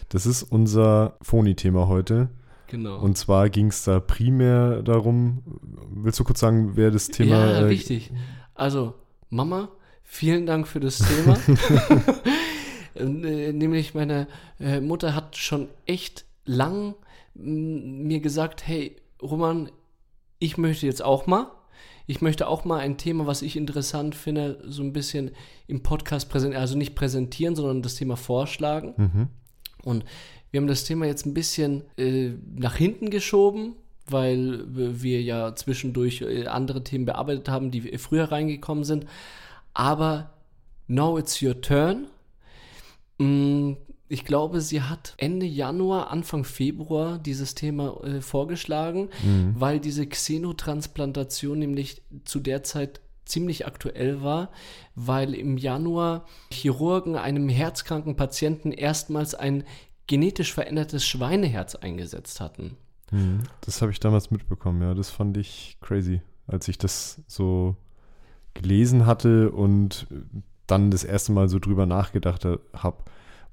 [0.09, 2.29] Das ist unser Phony-Thema heute.
[2.67, 2.99] Genau.
[2.99, 5.41] Und zwar ging es da primär darum,
[5.89, 7.37] willst du kurz sagen, wer das Thema.
[7.39, 8.11] ja, äh, richtig.
[8.53, 8.93] Also,
[9.29, 9.69] Mama,
[10.05, 11.37] vielen Dank für das Thema.
[12.97, 14.25] Äh, Nämlich meine
[14.57, 16.95] äh, Mutter hat schon echt lang
[17.35, 19.69] m, mir gesagt, hey, Roman,
[20.39, 21.51] ich möchte jetzt auch mal.
[22.07, 25.31] Ich möchte auch mal ein Thema, was ich interessant finde, so ein bisschen
[25.67, 28.93] im Podcast präsentieren, also nicht präsentieren, sondern das Thema vorschlagen.
[28.95, 29.27] Mhm.
[29.83, 30.05] Und
[30.51, 33.75] wir haben das Thema jetzt ein bisschen äh, nach hinten geschoben,
[34.07, 39.05] weil wir ja zwischendurch äh, andere Themen bearbeitet haben, die früher reingekommen sind.
[39.75, 40.31] Aber
[40.87, 42.07] now it's your turn.
[43.19, 43.73] Mm,
[44.07, 49.55] ich glaube, sie hat Ende Januar, Anfang Februar dieses Thema äh, vorgeschlagen, Mhm.
[49.57, 54.51] weil diese Xenotransplantation nämlich zu der Zeit ziemlich aktuell war,
[54.93, 59.63] weil im Januar Chirurgen einem herzkranken Patienten erstmals ein
[60.07, 62.77] genetisch verändertes Schweineherz eingesetzt hatten.
[63.11, 63.39] Mhm.
[63.61, 64.93] Das habe ich damals mitbekommen, ja.
[64.93, 67.75] Das fand ich crazy, als ich das so
[68.55, 70.07] gelesen hatte und
[70.67, 72.97] dann das erste Mal so drüber nachgedacht habe,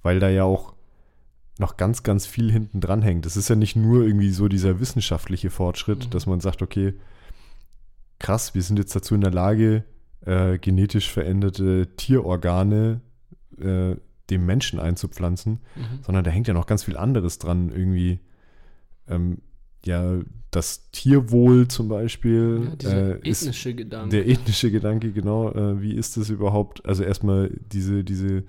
[0.02, 0.72] weil da ja auch
[1.58, 3.26] noch ganz, ganz viel hinten dran hängt.
[3.26, 6.10] Das ist ja nicht nur irgendwie so dieser wissenschaftliche Fortschritt, Mhm.
[6.10, 6.94] dass man sagt, okay,
[8.18, 9.84] krass, wir sind jetzt dazu in der Lage,
[10.24, 13.00] äh, genetisch veränderte Tierorgane
[13.60, 13.96] äh,
[14.30, 15.98] dem Menschen einzupflanzen Mhm.
[16.02, 17.68] sondern da hängt ja noch ganz viel anderes dran.
[17.70, 18.20] Irgendwie,
[19.08, 19.38] ähm,
[19.84, 20.18] ja,
[20.50, 24.08] das Tierwohl zum Beispiel Ja, dieser äh, ist ethnische Gedanke.
[24.16, 25.50] der ethnische Gedanke, genau.
[25.50, 26.84] Äh, wie ist es überhaupt?
[26.84, 28.44] Also erstmal diese, diese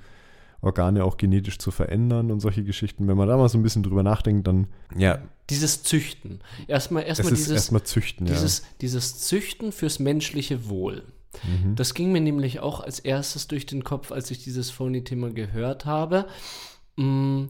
[0.62, 3.08] Organe auch genetisch zu verändern und solche Geschichten.
[3.08, 4.68] Wenn man da mal so ein bisschen drüber nachdenkt, dann,
[4.98, 5.20] ja,
[5.50, 6.40] dieses Züchten.
[6.68, 11.04] Erstmal, erstmal ist dieses, erstmal züchten, dieses, dieses Züchten fürs menschliche Wohl.
[11.34, 11.50] ja.
[11.50, 11.76] Mhm.
[11.76, 15.86] Das ging mir nämlich auch als erstes durch den Kopf, als ich dieses Phony-Thema gehört
[15.86, 16.28] habe.
[16.96, 17.46] Mm,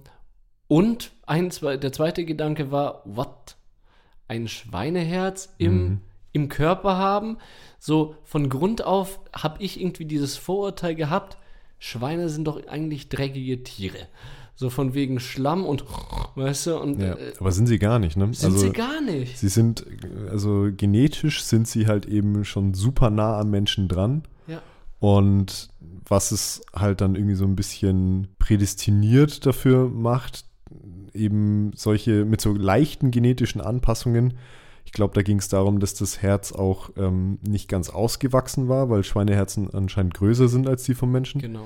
[0.68, 3.58] Und ein, zwei, der zweite Gedanke war, what?
[4.28, 5.97] Ein Schweineherz im, Mhm.
[6.32, 7.38] im Körper haben?
[7.80, 11.38] So von Grund auf habe ich irgendwie dieses Vorurteil gehabt,
[11.80, 14.07] Schweine sind doch eigentlich dreckige Tiere.
[14.55, 15.84] So von wegen Schlamm und,
[16.36, 17.13] weißt du, und ja.
[17.15, 18.34] äh, Aber sind sie gar nicht, ne?
[18.34, 19.38] sind sie gar nicht.
[19.38, 19.86] Sie sind,
[20.30, 24.24] also genetisch sind sie halt eben schon super nah am Menschen dran.
[24.47, 24.61] Ja.
[24.99, 25.69] Und
[26.07, 30.45] was es halt dann irgendwie so ein bisschen prädestiniert dafür macht,
[31.14, 34.34] eben solche mit so leichten genetischen Anpassungen.
[34.86, 38.89] Ich glaube, da ging es darum, dass das Herz auch ähm, nicht ganz ausgewachsen war,
[38.89, 41.39] weil Schweineherzen anscheinend größer sind als die vom Menschen.
[41.41, 41.66] Genau.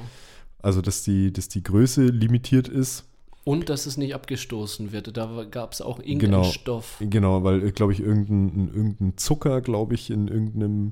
[0.60, 3.06] Also, dass die, dass die Größe limitiert ist.
[3.44, 5.16] Und dass es nicht abgestoßen wird.
[5.16, 6.44] Da gab es auch irgendeinen Genau.
[6.44, 6.98] Stoff.
[7.00, 10.92] Genau, weil, glaube ich, irgendein, irgendein Zucker, glaube ich, in irgendeinem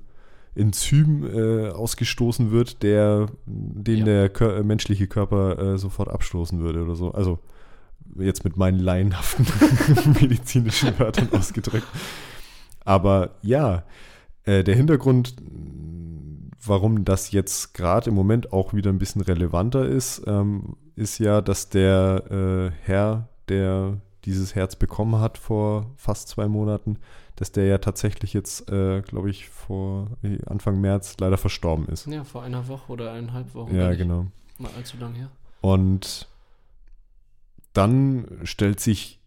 [0.55, 4.05] Enzym äh, ausgestoßen wird, der den Ja.
[4.05, 7.11] der Kör äh, menschliche Körper äh, sofort abstoßen würde oder so.
[7.11, 7.39] Also
[8.17, 9.45] jetzt mit meinen laienhaften
[10.21, 11.87] medizinischen Wörtern ausgedrückt.
[12.83, 13.83] Aber ja,
[14.43, 15.35] äh, der Hintergrund,
[16.63, 21.41] warum das jetzt gerade im Moment auch wieder ein bisschen relevanter ist, ähm, ist ja,
[21.41, 26.97] dass der äh, Herr, der dieses Herz bekommen hat vor fast zwei Monaten,
[27.35, 32.07] dass der ja tatsächlich jetzt, äh, glaube ich, vor äh, Anfang März leider verstorben ist.
[32.07, 33.75] Ja, vor einer Woche oder eineinhalb Wochen.
[33.75, 34.27] Ja, genau.
[34.57, 35.29] Mal allzu lang her.
[35.61, 36.27] Und
[37.75, 39.19] dann stellt sich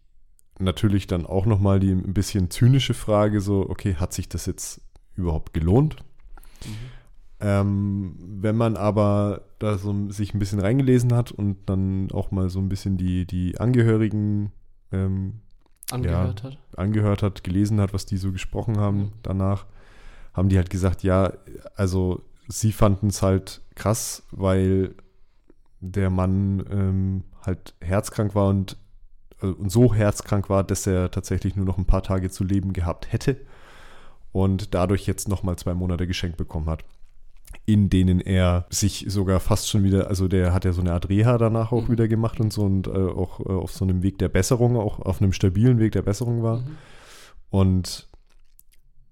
[0.59, 4.81] natürlich dann auch nochmal die ein bisschen zynische Frage, so, okay, hat sich das jetzt
[5.15, 5.95] überhaupt gelohnt?
[6.65, 6.71] Mhm.
[7.41, 12.49] Ähm, wenn man aber da so sich ein bisschen reingelesen hat und dann auch mal
[12.49, 14.51] so ein bisschen die, die Angehörigen
[14.91, 15.39] ähm,
[15.91, 16.57] Angehört hat.
[16.75, 19.11] angehört hat, gelesen hat, was die so gesprochen haben Mhm.
[19.23, 19.65] danach,
[20.33, 21.33] haben die halt gesagt, ja,
[21.75, 24.95] also sie fanden es halt krass, weil
[25.79, 28.77] der Mann ähm, halt herzkrank war und,
[29.41, 32.73] äh, und so herzkrank war, dass er tatsächlich nur noch ein paar Tage zu leben
[32.73, 33.37] gehabt hätte
[34.31, 36.83] und dadurch jetzt nochmal zwei Monate geschenkt bekommen hat,
[37.65, 41.09] in denen er sich sogar fast schon wieder, also der hat ja so eine Art
[41.09, 41.91] Reha danach auch Mhm.
[41.93, 44.99] wieder gemacht und so und äh, auch äh, auf so einem Weg der Besserung, auch
[44.99, 46.57] auf einem stabilen Weg der Besserung war.
[46.59, 46.77] Mhm.
[47.49, 48.07] Und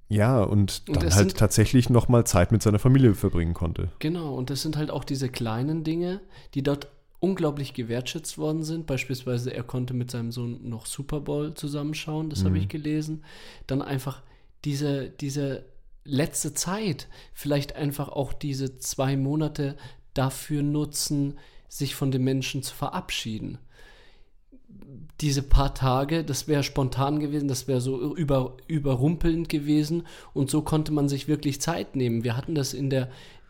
[0.09, 3.89] ja, und Und dann es halt sind- tatsächlich nochmal Zeit mit seiner Familie verbringen konnte.
[3.99, 6.21] Genau, und das sind halt auch diese kleinen Dinge,
[6.53, 6.87] die dort
[7.19, 8.85] unglaublich gewertschätzt worden sind.
[8.85, 12.55] Beispielsweise, er konnte mit seinem Sohn noch Super Bowl zusammenschauen, das habe Mhm.
[12.61, 13.23] ich gelesen.
[13.65, 14.21] Dann einfach
[14.65, 15.65] diese, diese
[16.03, 19.75] letzte Zeit, vielleicht einfach auch diese zwei Monate
[20.13, 21.37] dafür nutzen,
[21.69, 23.57] sich von den Menschen zu verabschieden.
[25.21, 30.61] Diese paar Tage, das wäre spontan gewesen, das wäre so über, überrumpelnd gewesen und so
[30.61, 32.23] konnte man sich wirklich Zeit nehmen.
[32.23, 33.09] Wir hatten das in der,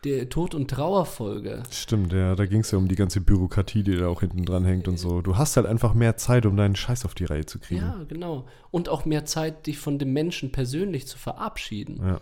[0.09, 1.63] der Tod- und Trauerfolge.
[1.71, 4.65] Stimmt, ja, da ging es ja um die ganze Bürokratie, die da auch hinten dran
[4.65, 5.21] hängt und so.
[5.21, 7.81] Du hast halt einfach mehr Zeit, um deinen Scheiß auf die Reihe zu kriegen.
[7.81, 8.45] Ja, genau.
[8.71, 11.99] Und auch mehr Zeit, dich von dem Menschen persönlich zu verabschieden.
[12.05, 12.21] Ja.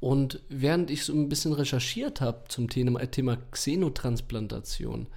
[0.00, 5.08] Und während ich so ein bisschen recherchiert habe zum Thema, Thema Xenotransplantation,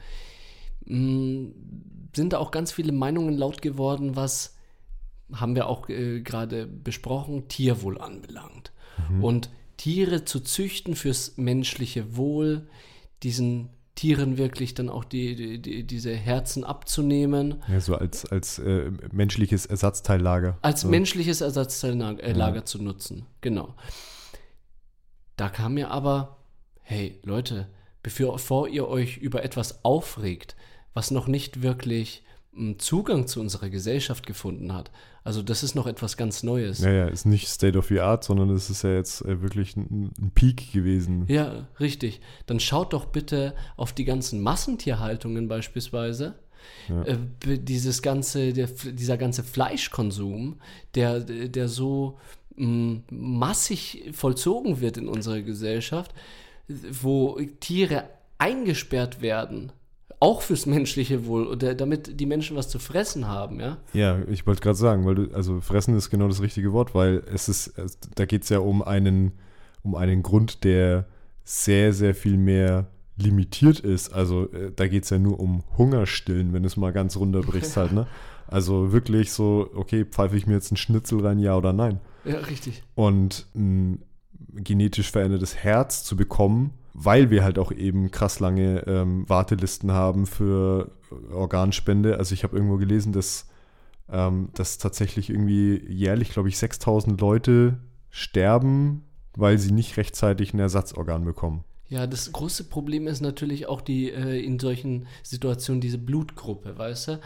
[0.85, 1.49] mh,
[2.15, 4.55] sind da auch ganz viele Meinungen laut geworden, was
[5.33, 8.71] haben wir auch äh, gerade besprochen, Tierwohl anbelangt.
[9.21, 9.49] Und
[9.79, 12.67] Tiere zu züchten fürs menschliche Wohl,
[13.23, 18.59] diesen Tieren wirklich dann auch die, die, die, diese Herzen abzunehmen, Ja, so als, als
[18.59, 20.57] äh, menschliches Ersatzteillager.
[20.61, 20.89] als so.
[20.89, 23.25] menschliches Ersatzteillager äh, Lager zu nutzen.
[23.39, 23.73] Genau.
[25.37, 26.39] Da kam mir aber,
[26.81, 27.69] hey Leute,
[28.03, 30.57] bevor, ihr euch über etwas aufregt,
[30.93, 32.25] was noch nicht wirklich
[32.77, 34.91] Zugang zu unserer Gesellschaft gefunden hat.
[35.23, 36.79] Also das ist noch etwas ganz Neues.
[36.79, 39.77] Ja, ja, ist nicht State of the Art, sondern es ist ja jetzt äh, wirklich
[39.77, 41.25] ein, ein Peak gewesen.
[41.27, 42.21] Ja, richtig.
[42.47, 46.35] Dann schaut doch bitte auf die ganzen Massentierhaltungen beispielsweise.
[46.89, 47.03] Ja.
[47.03, 47.17] Äh,
[47.59, 50.59] dieses ganze, der, dieser ganze Fleischkonsum,
[50.95, 52.17] der, der so
[52.55, 56.13] mh, massig vollzogen wird in unserer Gesellschaft,
[56.67, 59.71] wo Tiere eingesperrt werden,
[60.19, 63.77] auch fürs menschliche Wohl, oder damit die Menschen was zu fressen haben, ja.
[63.93, 67.23] Ja, ich wollte gerade sagen, weil du, also fressen ist genau das richtige Wort, weil
[67.33, 67.73] es ist,
[68.15, 69.31] da geht es ja um einen,
[69.81, 71.05] um einen Grund, der
[71.45, 74.13] sehr, sehr viel mehr limitiert ist.
[74.13, 77.77] Also äh, da geht es ja nur um Hungerstillen, wenn du es mal ganz runterbrichst
[77.77, 78.07] halt, ne?
[78.51, 81.99] Also wirklich so, okay, pfeife ich mir jetzt einen Schnitzel rein, ja oder nein?
[82.25, 82.81] Ja, richtig.
[82.95, 84.01] Und ein
[84.55, 86.71] genetisch verändertes Herz zu bekommen,
[87.01, 90.91] weil wir halt auch eben krass lange ähm, Wartelisten haben für
[91.31, 92.17] Organspende.
[92.17, 93.47] Also ich habe irgendwo gelesen, dass,
[94.09, 97.79] ähm, dass tatsächlich irgendwie jährlich, glaube ich, 6000 Leute
[98.09, 99.05] sterben,
[99.37, 101.63] weil sie nicht rechtzeitig ein Ersatzorgan bekommen.
[101.87, 107.07] Ja, das große Problem ist natürlich auch die äh, in solchen Situationen diese Blutgruppe, weißt
[107.07, 107.19] du?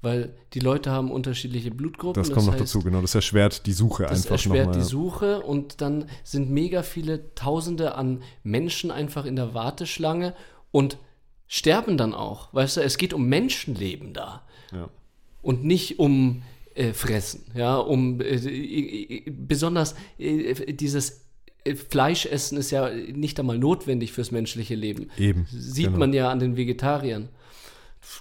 [0.00, 2.22] Weil die Leute haben unterschiedliche Blutgruppen.
[2.22, 3.00] Das kommt noch heißt, dazu, genau.
[3.00, 4.80] Das erschwert die Suche Das einfach erschwert nochmal.
[4.80, 10.34] die Suche und dann sind mega viele Tausende an Menschen einfach in der Warteschlange
[10.70, 10.98] und
[11.48, 12.54] sterben dann auch.
[12.54, 14.42] Weißt du, es geht um Menschenleben da
[14.72, 14.88] Ja.
[15.42, 16.42] und nicht um
[16.76, 17.46] äh, Fressen.
[17.56, 21.24] Ja, um äh, äh, besonders äh, dieses
[21.64, 25.10] äh, Fleischessen ist ja nicht einmal notwendig fürs menschliche Leben.
[25.18, 25.46] Eben.
[25.50, 25.98] Sieht genau.
[25.98, 27.30] man ja an den Vegetariern.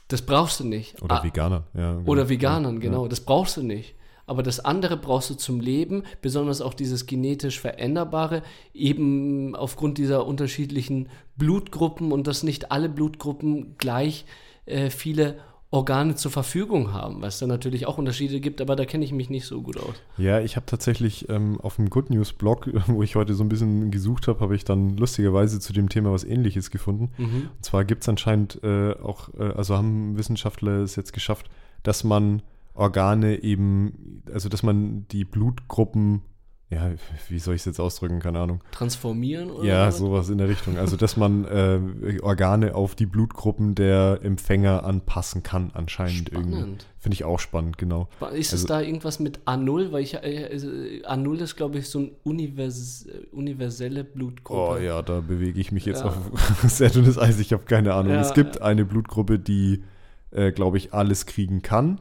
[0.07, 1.01] Das brauchst du nicht.
[1.01, 1.93] Oder Ah, Veganer, ja.
[1.95, 2.09] genau.
[2.09, 3.07] oder Veganern, Ja, genau.
[3.07, 3.95] Das brauchst du nicht.
[4.25, 10.27] Aber das andere brauchst du zum Leben, besonders auch dieses genetisch Veränderbare, eben aufgrund dieser
[10.27, 11.07] unterschiedlichen
[11.38, 14.25] Blutgruppen und dass nicht alle Blutgruppen gleich
[14.65, 15.39] äh, viele
[15.70, 19.30] Organe zur Verfügung haben, was da natürlich auch Unterschiede gibt, aber da kenne ich mich
[19.30, 19.95] nicht so gut aus.
[20.18, 23.49] Ja, ich habe tatsächlich ähm, auf dem Good News Blog, wo ich heute so ein
[23.49, 27.09] bisschen gesucht habe, habe ich dann lustigerweise zu dem Thema was ähnliches gefunden.
[27.18, 27.49] Mhm.
[27.55, 31.49] Und zwar gibt es anscheinend äh, auch, äh, also haben Wissenschaftler es jetzt geschafft,
[31.84, 32.41] dass man
[32.74, 36.22] Organe eben, also dass man die Blutgruppen,
[36.70, 36.91] ja,
[37.30, 38.61] wie soll ich es jetzt ausdrücken, keine Ahnung.
[38.72, 39.99] Transformieren oder Ja, was?
[39.99, 40.78] sowas in der Richtung.
[40.78, 46.57] Also dass man äh, Organe auf die Blutgruppen der Empfänger anpassen kann, anscheinend irgendwie.
[46.57, 46.86] Spannend.
[46.99, 48.09] Finde ich auch spannend, genau.
[48.34, 49.93] Ist es Also- da irgendwas mit A0?
[49.93, 54.74] Weil ich, äh, äh, A0 ist, glaube ich, so eine univers universelle Blutgruppe.
[54.74, 56.07] Oh ja, da bewege ich mich jetzt Ja.
[56.07, 56.18] auf
[56.68, 57.39] sehr dünnes Eis.
[57.39, 58.11] Ich habe keine Ahnung.
[58.11, 58.61] Ja, es gibt ja.
[58.63, 59.84] eine Blutgruppe, die,
[60.32, 61.99] äh, glaube ich, alles kriegen kann.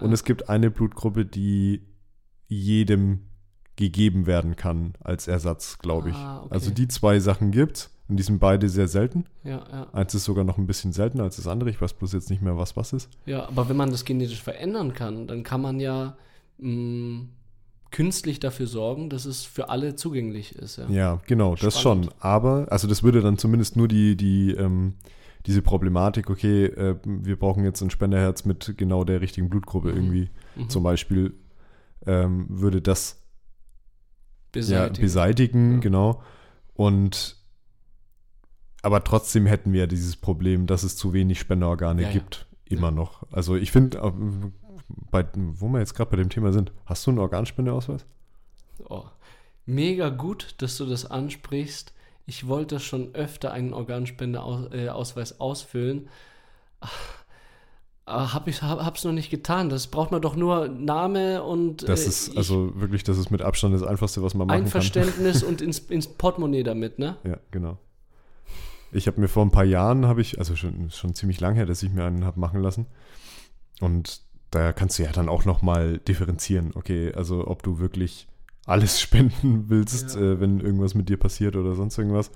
[0.00, 1.82] Und es gibt eine Blutgruppe, die
[2.48, 3.20] jedem
[3.78, 6.16] gegeben werden kann als Ersatz, glaube ich.
[6.16, 6.48] Ah, okay.
[6.50, 9.24] Also die zwei Sachen gibt's und die sind beide sehr selten.
[9.44, 9.86] ja, ja.
[9.92, 11.70] Eins ist sogar noch ein bisschen seltener als das andere.
[11.70, 13.08] Ich weiß bloß jetzt nicht mehr, was was ist.
[13.24, 16.16] ja, aber wenn man das genetisch verändern kann, dann kann man ja
[16.58, 17.26] mh,
[17.90, 20.76] künstlich dafür sorgen, dass es für alle zugänglich ist.
[20.78, 20.88] Ja.
[20.90, 22.06] Ja, genau, das Spannend.
[22.06, 22.14] schon.
[22.20, 24.94] Aber, also das würde dann zumindest nur die, die, ähm,
[25.46, 29.96] diese Problematik, okay, äh, wir brauchen jetzt ein Spenderherz mit genau der richtigen Blutgruppe Mhm.
[29.96, 30.30] irgendwie.
[30.56, 30.68] Mhm.
[30.68, 31.34] Zum Beispiel
[32.06, 33.22] ähm, würde das
[34.54, 35.02] ja, Beseitigen.
[35.02, 35.80] beseitigen, Ja.
[35.80, 36.22] genau.
[36.74, 37.36] Und
[38.82, 42.14] aber trotzdem hätten wir dieses Problem, dass es zu wenig Spenderorgane Ja, ja.
[42.14, 42.46] gibt.
[42.64, 42.92] Immer Ja.
[42.92, 43.24] noch.
[43.32, 44.12] Also ich finde, äh,
[45.34, 48.06] wo wir jetzt gerade bei dem Thema sind, hast du einen Organspendeausweis?
[48.88, 49.04] Oh.
[49.66, 51.92] Mega gut, dass du das ansprichst.
[52.24, 56.08] Ich wollte schon öfter einen Organspendeausweis ausfüllen.
[56.80, 56.90] Aber
[58.08, 59.68] hab ich, hab, hab's noch nicht getan.
[59.68, 63.42] Das braucht man doch nur Name und Das äh, ist also wirklich, das ist mit
[63.42, 67.16] Abstand das Einfachste, was man machen Einverständnis und ins, ins Portemonnaie damit, ne?
[67.22, 67.32] kann.
[67.32, 67.78] Ja, genau.
[68.90, 71.66] Ich habe mir vor ein paar Jahren, habe ich, also schon, schon ziemlich lang her,
[71.66, 72.86] dass ich mir einen habe machen lassen.
[73.80, 76.72] Und da kannst du ja dann auch nochmal differenzieren.
[76.74, 78.26] Okay, also ob du wirklich
[78.66, 80.22] alles spenden willst, Ja.
[80.22, 82.30] äh, wenn irgendwas mit dir passiert oder sonst irgendwas.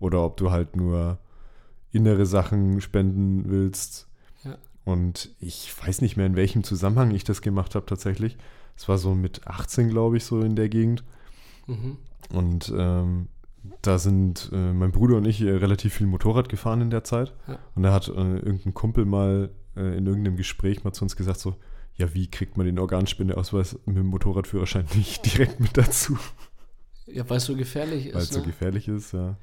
[0.00, 1.18] Oder ob du halt nur
[1.92, 4.07] innere Sachen spenden willst.
[4.88, 8.38] Und ich weiß nicht mehr, in welchem Zusammenhang ich das gemacht habe tatsächlich.
[8.76, 11.04] Es war so mit 18, glaube ich, so in der Gegend.
[11.66, 11.98] Mhm.
[12.32, 13.28] Und ähm,
[13.82, 17.34] da sind äh, mein Bruder und ich äh, relativ viel Motorrad gefahren in der Zeit.
[17.46, 17.58] Ja.
[17.74, 21.40] Und da hat äh, irgendein Kumpel mal äh, in irgendeinem Gespräch mal zu uns gesagt,
[21.40, 21.56] so,
[21.96, 26.16] ja, wie kriegt man den Organspendeausweis mit dem Motorradführerschein nicht direkt mit dazu,
[27.06, 28.32] Ja, weil es so gefährlich weil es ist.
[28.32, 28.46] so Ne?
[28.46, 29.12] gefährlich ist.
[29.12, 29.36] Ja.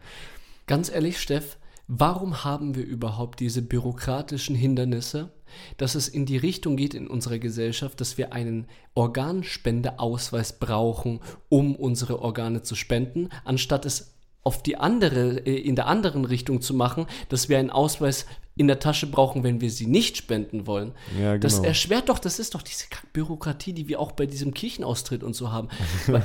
[0.66, 1.58] Ganz ehrlich, Steff,
[1.88, 5.32] warum haben wir überhaupt diese bürokratischen Hindernisse,
[5.78, 11.20] dass es in die Richtung geht in unserer Gesellschaft, dass wir einen Organspendeausweis brauchen,
[11.50, 16.62] um unsere Organe zu spenden, anstatt es auf die andere, äh, in der anderen Richtung
[16.62, 18.26] zu machen, dass wir einen Ausweis
[18.58, 20.93] in der Tasche brauchen, wenn wir sie nicht spenden wollen.
[21.20, 21.39] Ja, genau.
[21.39, 25.36] Das erschwert doch, das ist doch diese Bürokratie, die wir auch bei diesem Kirchenaustritt und
[25.36, 25.70] so haben.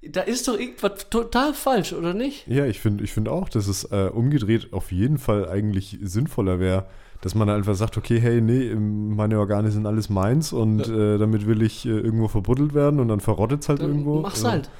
[0.00, 2.46] Da ist doch irgendwas total falsch, oder nicht?
[2.46, 6.60] Ja, ich finde ich find auch, dass es äh, umgedreht auf jeden Fall eigentlich sinnvoller
[6.60, 6.86] wäre,
[7.20, 11.14] dass man einfach sagt, okay, hey, nee, meine Organe sind alles meins und ja.
[11.14, 14.20] äh, damit will ich äh, irgendwo verbuddelt werden und dann verrottet es halt dann irgendwo.
[14.20, 14.70] Mach's halt.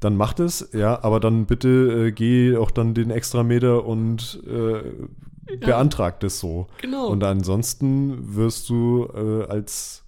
[0.00, 4.40] Dann macht es, ja, aber dann bitte äh, geh auch dann den extra Meter und
[4.46, 5.56] äh, ja.
[5.60, 6.68] beantragt es so.
[6.80, 7.08] Genau.
[7.08, 10.04] Und ansonsten wirst du äh, als,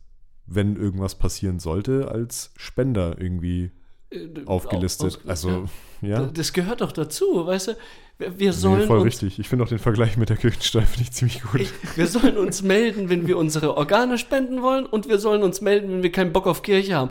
[0.46, 3.72] wenn irgendwas passieren sollte, als Spender irgendwie
[4.10, 5.20] äh, aufgelistet.
[5.26, 5.64] also,
[6.02, 6.26] ja.
[6.26, 7.72] Das gehört doch dazu, weißt du?
[8.36, 9.38] Wir sollen nee, voll uns, richtig.
[9.38, 11.62] Ich finde auch den Vergleich mit der Kirchensteuer finde ich ziemlich gut.
[11.62, 15.62] Ich, wir sollen uns melden, wenn wir unsere Organe spenden wollen und wir sollen uns
[15.62, 17.10] melden, wenn wir keinen Bock auf Kirche haben.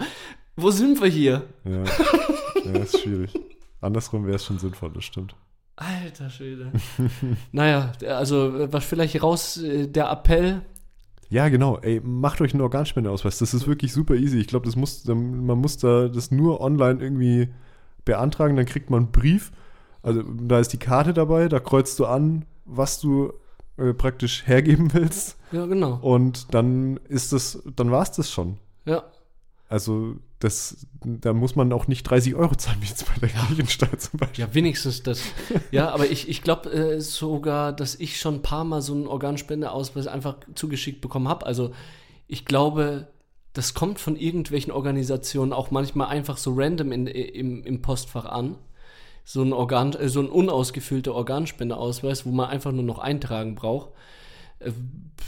[0.55, 1.43] Wo sind wir hier?
[1.63, 1.83] Ja,
[2.65, 3.33] ja ist schwierig.
[3.81, 5.35] Andersrum wäre es schon sinnvoll, das stimmt.
[5.75, 6.71] Alter Schwede.
[7.51, 10.61] naja, also was vielleicht raus, äh, der Appell.
[11.29, 11.77] Ja, genau.
[11.77, 13.37] Ey, macht euch einen Organspendeausweis.
[13.37, 14.39] Das ist wirklich super easy.
[14.39, 17.49] Ich glaube, das muss, man muss da das nur online irgendwie
[18.03, 18.55] beantragen.
[18.55, 19.51] Dann kriegt man einen Brief.
[20.01, 21.47] Also da ist die Karte dabei.
[21.47, 23.31] Da kreuzt du an, was du
[23.77, 25.37] äh, praktisch hergeben willst.
[25.51, 25.99] Ja, genau.
[26.01, 28.57] Und dann ist das, dann war es das schon.
[28.85, 29.03] Ja.
[29.69, 33.45] Also das, da muss man auch nicht 30 Euro zahlen, wie jetzt bei der ja.
[33.45, 34.43] Kirchensteuer zum Beispiel.
[34.43, 35.21] Ja, wenigstens das.
[35.71, 39.05] ja, aber ich, ich glaube äh, sogar, dass ich schon ein paar Mal so einen
[39.05, 41.45] Organspendeausweis einfach zugeschickt bekommen habe.
[41.45, 41.71] Also
[42.27, 43.09] ich glaube,
[43.53, 48.57] das kommt von irgendwelchen Organisationen auch manchmal einfach so random in, im, im Postfach an.
[49.23, 53.89] So ein, Organ, äh, so ein unausgefüllter Organspendeausweis, wo man einfach nur noch eintragen braucht.
[54.59, 54.71] Äh,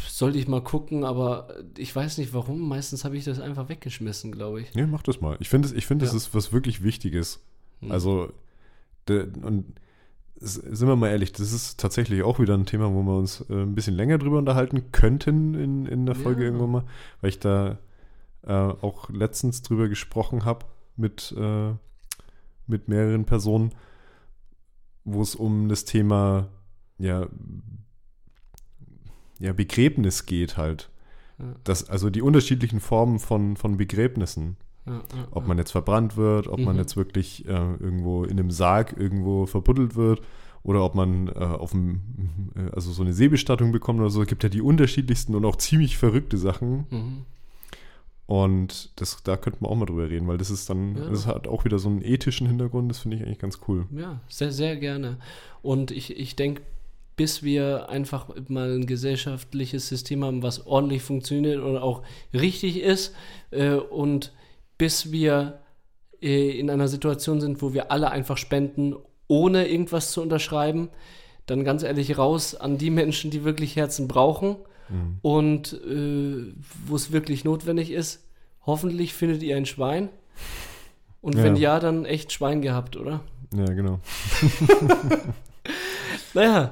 [0.08, 2.68] sollte ich mal gucken, aber ich weiß nicht warum.
[2.68, 4.74] Meistens habe ich das einfach weggeschmissen, glaube ich.
[4.76, 5.38] Nee, mach das mal.
[5.40, 6.08] Ich finde, ich find, ja.
[6.08, 7.44] das ist was wirklich Wichtiges.
[7.82, 7.92] Hm.
[7.92, 8.32] Also,
[9.08, 9.74] de, und
[10.44, 13.54] sind wir mal ehrlich, das ist tatsächlich auch wieder ein Thema, wo wir uns äh,
[13.54, 16.48] ein bisschen länger drüber unterhalten könnten in, in der Folge ja.
[16.48, 16.84] irgendwann mal,
[17.22, 17.78] weil ich da
[18.44, 20.66] äh, auch letztens drüber gesprochen habe
[20.96, 21.74] mit, äh,
[22.66, 23.72] mit mehreren Personen,
[25.04, 26.48] wo es um das Thema
[26.98, 27.28] ja,
[29.42, 30.90] ja, Begräbnis geht halt.
[31.40, 31.56] Ja.
[31.64, 34.58] Das, also die unterschiedlichen Formen von, von Begräbnissen.
[34.86, 36.66] Ja, ob man jetzt verbrannt wird, ob mhm.
[36.66, 40.22] man jetzt wirklich äh, irgendwo in einem Sarg irgendwo verbuddelt wird
[40.64, 42.02] oder ob man äh, auf dem,
[42.56, 44.24] äh, also so eine Seebestattung bekommt oder so.
[44.24, 46.88] Es gibt ja die unterschiedlichsten und auch ziemlich verrückte Sachen.
[46.90, 47.26] Mhm.
[48.26, 51.10] Und das, da könnten wir auch mal drüber reden, weil das ist dann, ja.
[51.10, 53.86] das hat auch wieder so einen ethischen Hintergrund, das finde ich eigentlich ganz cool.
[53.92, 55.18] Ja, sehr, sehr gerne.
[55.62, 56.62] Und ich, ich denke,
[57.16, 62.04] bis wir einfach mal ein gesellschaftliches System haben, was ordentlich funktioniert und auch
[62.34, 63.14] richtig ist
[63.52, 64.32] äh, und
[64.78, 65.60] bis wir
[66.22, 68.96] äh, in einer Situation sind, wo wir alle einfach spenden,
[69.28, 70.90] ohne irgendwas zu unterschreiben,
[71.46, 74.58] dann ganz ehrlich raus an die Menschen, die wirklich Herzen brauchen
[74.90, 75.18] mhm.
[75.22, 76.54] und äh,
[76.86, 78.28] wo es wirklich notwendig ist.
[78.66, 80.10] Hoffentlich findet ihr ein Schwein.
[81.22, 81.44] Und ja.
[81.44, 83.22] wenn ja, dann echt Schwein gehabt, oder?
[83.54, 84.00] Ja, genau.
[86.34, 86.72] naja,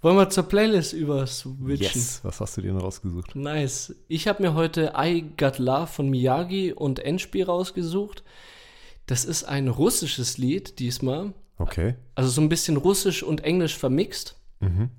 [0.00, 2.00] wollen wir zur Playlist überswitchen?
[2.00, 2.20] Yes.
[2.22, 3.34] Was hast du dir noch rausgesucht?
[3.34, 3.94] Nice.
[4.06, 8.22] Ich habe mir heute I Got Love von Miyagi und Endspiel rausgesucht.
[9.06, 11.32] Das ist ein russisches Lied diesmal.
[11.58, 11.96] Okay.
[12.14, 14.36] Also so ein bisschen russisch und englisch vermixt.
[14.60, 14.90] Mhm.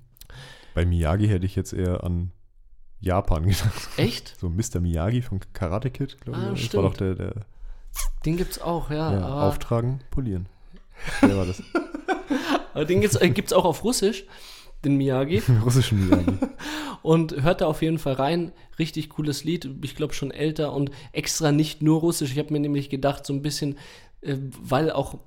[0.74, 2.32] Bei Miyagi hätte ich jetzt eher an
[3.00, 3.88] Japan gedacht.
[3.96, 4.36] Echt?
[4.40, 4.80] So Mr.
[4.80, 6.66] Miyagi von Karate Kid, glaube ah, ich.
[6.66, 7.34] Das war doch der, der
[8.26, 9.12] Den gibt's auch, ja.
[9.12, 10.46] ja auftragen, polieren.
[11.20, 11.62] Wer war das?
[12.74, 14.24] aber den gibt's, äh, gibt's auch auf Russisch
[14.84, 15.42] den Miyagi.
[15.64, 16.38] Russischen Miyagi.
[17.02, 18.52] und hört da auf jeden Fall rein.
[18.78, 19.68] Richtig cooles Lied.
[19.82, 22.32] Ich glaube schon älter und extra nicht nur Russisch.
[22.32, 23.76] Ich habe mir nämlich gedacht, so ein bisschen,
[24.20, 25.18] äh, weil auch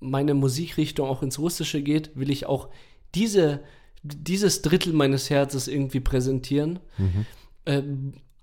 [0.00, 2.68] meine Musikrichtung auch ins Russische geht, will ich auch
[3.14, 3.60] diese,
[4.02, 6.78] dieses Drittel meines Herzens irgendwie präsentieren.
[6.96, 7.26] Mhm.
[7.66, 7.82] Äh,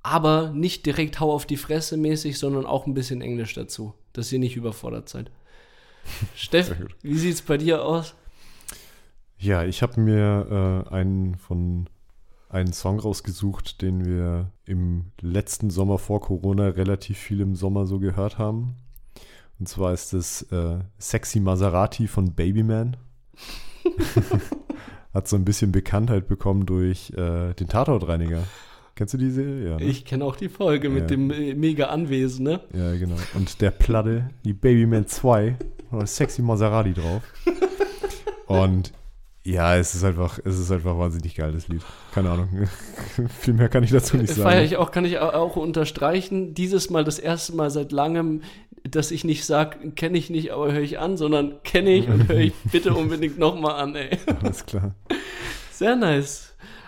[0.04, 4.32] aber nicht direkt hau auf die Fresse mäßig, sondern auch ein bisschen Englisch dazu, dass
[4.32, 5.32] ihr nicht überfordert seid.
[6.36, 8.16] Steff, wie sieht es bei dir aus?
[9.40, 11.88] Ja, ich habe mir äh, einen von
[12.50, 18.00] einen Song rausgesucht, den wir im letzten Sommer vor Corona relativ viel im Sommer so
[18.00, 18.76] gehört haben.
[19.60, 22.96] Und zwar ist es äh, Sexy Maserati von Babyman.
[25.14, 28.44] Hat so ein bisschen Bekanntheit bekommen durch äh, den Tatortreiniger.
[28.96, 29.44] Kennst du diese?
[29.44, 29.84] Ja, ne?
[29.84, 32.62] Ich kenne auch die Folge mit dem äh, mega Anwesen, ne?
[32.74, 33.16] Ja, genau.
[33.34, 35.56] Und der Platte, die Babyman 2,
[36.06, 37.22] Sexy Maserati drauf.
[38.48, 38.94] Und
[39.48, 41.82] ja, es ist einfach, es ist einfach wahnsinnig geiles Lied.
[42.14, 42.68] Keine Ahnung.
[43.40, 44.50] Viel mehr kann ich dazu nicht sagen.
[44.50, 46.54] Feier ich auch, kann ich auch unterstreichen.
[46.54, 48.42] Dieses Mal das erste Mal seit langem,
[48.84, 52.28] dass ich nicht sage, kenne ich nicht, aber höre ich an, sondern kenne ich und
[52.28, 54.18] höre ich bitte unbedingt nochmal an, ey.
[54.42, 54.94] Alles klar.
[55.72, 56.47] Sehr nice.